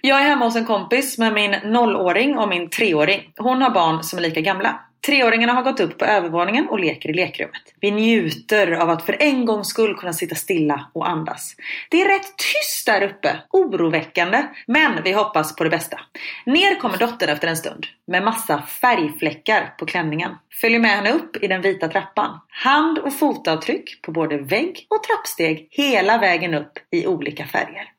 [0.00, 3.32] Jag är hemma hos en kompis med min nollåring och min treåring.
[3.36, 4.80] Hon har barn som är lika gamla.
[5.06, 7.62] Treåringarna har gått upp på övervåningen och leker i lekrummet.
[7.80, 11.56] Vi njuter av att för en gångs skull kunna sitta stilla och andas.
[11.90, 16.00] Det är rätt tyst där uppe, oroväckande, men vi hoppas på det bästa.
[16.46, 20.30] Ner kommer dottern efter en stund med massa färgfläckar på klänningen.
[20.60, 22.40] Följer med henne upp i den vita trappan.
[22.48, 27.93] Hand och fotavtryck på både vägg och trappsteg hela vägen upp i olika färger.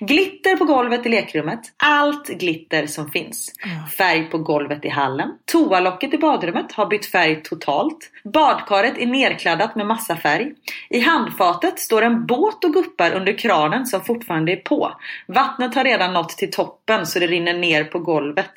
[0.00, 1.60] Glitter på golvet i lekrummet.
[1.76, 3.52] Allt glitter som finns.
[3.98, 5.28] Färg på golvet i hallen.
[5.44, 8.10] Toalocket i badrummet har bytt färg totalt.
[8.24, 10.52] Badkaret är nerkladdat med massa färg.
[10.90, 14.92] I handfatet står en båt och guppar under kranen som fortfarande är på.
[15.26, 18.52] Vattnet har redan nått till toppen så det rinner ner på golvet.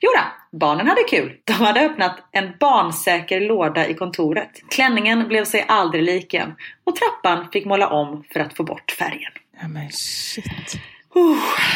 [0.00, 0.22] Jodå,
[0.52, 1.32] barnen hade kul.
[1.44, 4.50] De hade öppnat en barnsäker låda i kontoret.
[4.70, 6.54] Klänningen blev sig aldrig lik igen
[6.84, 9.32] och trappan fick måla om för att få bort färgen.
[9.62, 10.76] Ja, men shit.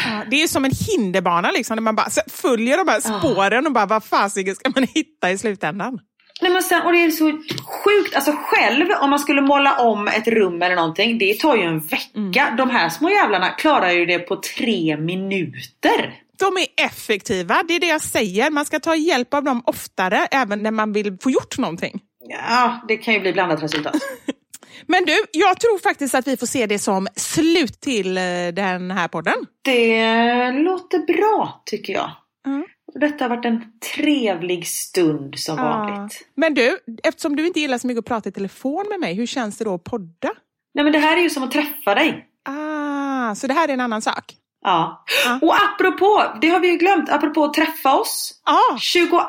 [0.05, 3.71] Ja, det är som en hinderbana liksom, där man bara följer de här spåren och
[3.71, 5.99] bara vad fasiken ska man hitta i slutändan?
[6.41, 7.31] Nej, men sen, och det är så
[7.65, 11.63] sjukt, alltså själv om man skulle måla om ett rum eller någonting, det tar ju
[11.63, 12.53] en vecka.
[12.57, 16.13] De här små jävlarna klarar ju det på tre minuter.
[16.39, 18.49] De är effektiva, det är det jag säger.
[18.51, 21.99] Man ska ta hjälp av dem oftare, även när man vill få gjort någonting.
[22.29, 23.95] Ja, det kan ju bli blandat resultat.
[24.85, 28.23] Men du, jag tror faktiskt att vi får se det som slut till eh,
[28.53, 29.35] den här podden.
[29.61, 32.11] Det låter bra tycker jag.
[32.47, 32.65] Mm.
[32.99, 33.63] Detta har varit en
[33.95, 35.63] trevlig stund som Ja.
[35.63, 36.27] vanligt.
[36.35, 39.25] Men du, eftersom du inte gillar så mycket att prata i telefon med mig, hur
[39.25, 40.31] känns det då att podda?
[40.73, 42.25] Nej men det här är ju som att träffa dig.
[42.49, 44.33] Ah, så det här är en annan sak?
[44.67, 45.03] Ja.
[45.25, 45.39] Ja.
[45.41, 48.33] Och apropå, det har vi ju glömt, apropå att träffa oss.
[48.43, 49.21] Ah, 22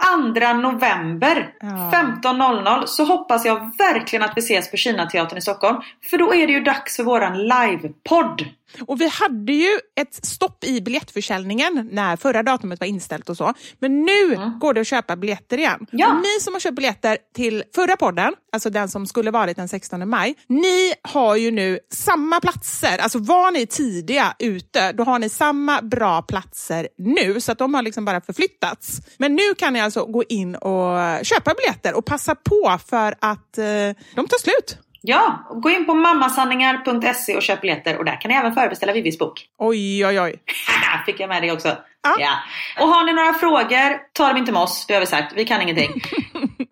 [0.62, 1.90] november Ja.
[2.22, 5.80] 15.00 så hoppas jag verkligen att vi ses på Kinateatern i Stockholm.
[6.10, 8.44] För då är det ju dags för våran livepodd.
[8.80, 13.54] Och vi hade ju ett stopp i biljettförsäljningen när förra datumet var inställt och så.
[13.78, 15.86] Men nu går det att köpa biljetter igen.
[15.90, 16.14] Ja.
[16.14, 20.08] Ni som har köpt biljetter till förra podden, alltså den som skulle varit den 16
[20.08, 22.98] maj, ni har ju nu samma platser.
[22.98, 27.40] Alltså var ni tidiga ute, då har ni samma bra platser nu.
[27.40, 29.00] Så att de har liksom bara förflyttats.
[29.18, 33.58] Men nu kan ni alltså gå in och köpa biljetter och passa på för att
[33.58, 33.64] eh,
[34.14, 34.78] de tar slut.
[35.00, 39.18] Ja, gå in på mammasanningar.se och köp biljetter och där kan ni även förbeställa Vivis
[39.18, 39.46] bok.
[39.58, 40.42] Oj, oj, oj.
[41.06, 41.68] Fick jag med det också.
[42.02, 42.16] Ja.
[42.18, 42.32] Ja.
[42.82, 44.86] Och har ni några frågor, ta dem inte med oss.
[44.86, 45.32] Det har vi sagt.
[45.36, 45.90] Vi kan ingenting.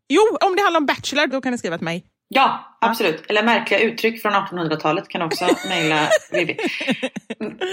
[0.09, 2.05] Jo, om det handlar om Bachelor, då kan ni skriva till mig.
[2.29, 3.31] Ja, absolut.
[3.31, 6.57] Eller märkliga uttryck från 1800-talet kan också mejla Vivi.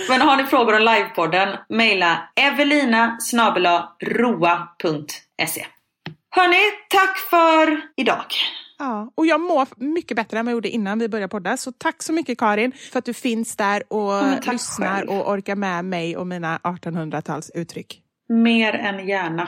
[0.09, 3.17] Men har ni frågor om livepodden, mejla evelina
[4.03, 5.65] roa.se.
[6.35, 8.25] Hörni, tack för idag.
[8.84, 11.57] Ja, och jag mår mycket bättre än vad jag gjorde innan vi började podda.
[11.57, 15.10] Så tack så mycket Karin för att du finns där och tack lyssnar själv.
[15.10, 18.01] och orkar med mig och mina 1800-tals uttryck.
[18.30, 19.47] Mer än gärna.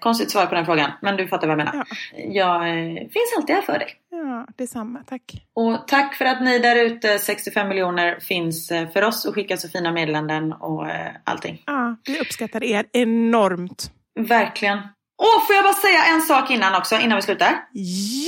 [0.00, 1.86] Konstigt svar på den frågan, men du fattar vad jag menar.
[2.16, 3.88] Jag eh, finns alltid här för dig.
[4.10, 5.04] Ja, detsamma.
[5.06, 5.46] Tack.
[5.54, 9.56] Och tack för att ni där ute, 65 miljoner, finns eh, för oss och skickar
[9.56, 11.62] så fina meddelanden och eh, allting.
[11.66, 13.92] Ja, vi uppskattar er enormt.
[14.28, 14.78] Verkligen.
[15.22, 17.56] Åh, får jag bara säga en sak innan också, innan vi slutar?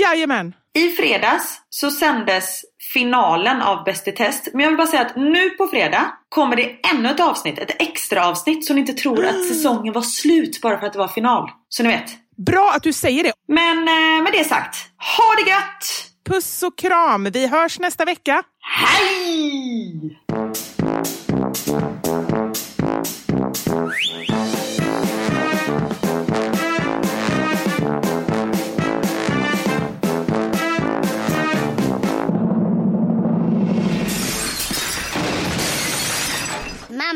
[0.01, 0.55] Jajamän!
[0.75, 4.49] I fredags så sändes finalen av Bäst i test.
[4.53, 7.83] Men jag vill bara säga att nu på fredag kommer det ännu ett avsnitt, ett
[7.83, 11.09] extra avsnitt så ni inte tror att säsongen var slut bara för att det var
[11.09, 11.51] final.
[11.69, 12.11] Så ni vet.
[12.47, 13.33] Bra att du säger det.
[13.49, 14.77] Men eh, med det sagt,
[15.17, 16.09] ha det gött!
[16.29, 17.25] Puss och kram.
[17.25, 18.43] Vi hörs nästa vecka.
[18.61, 20.19] Hej!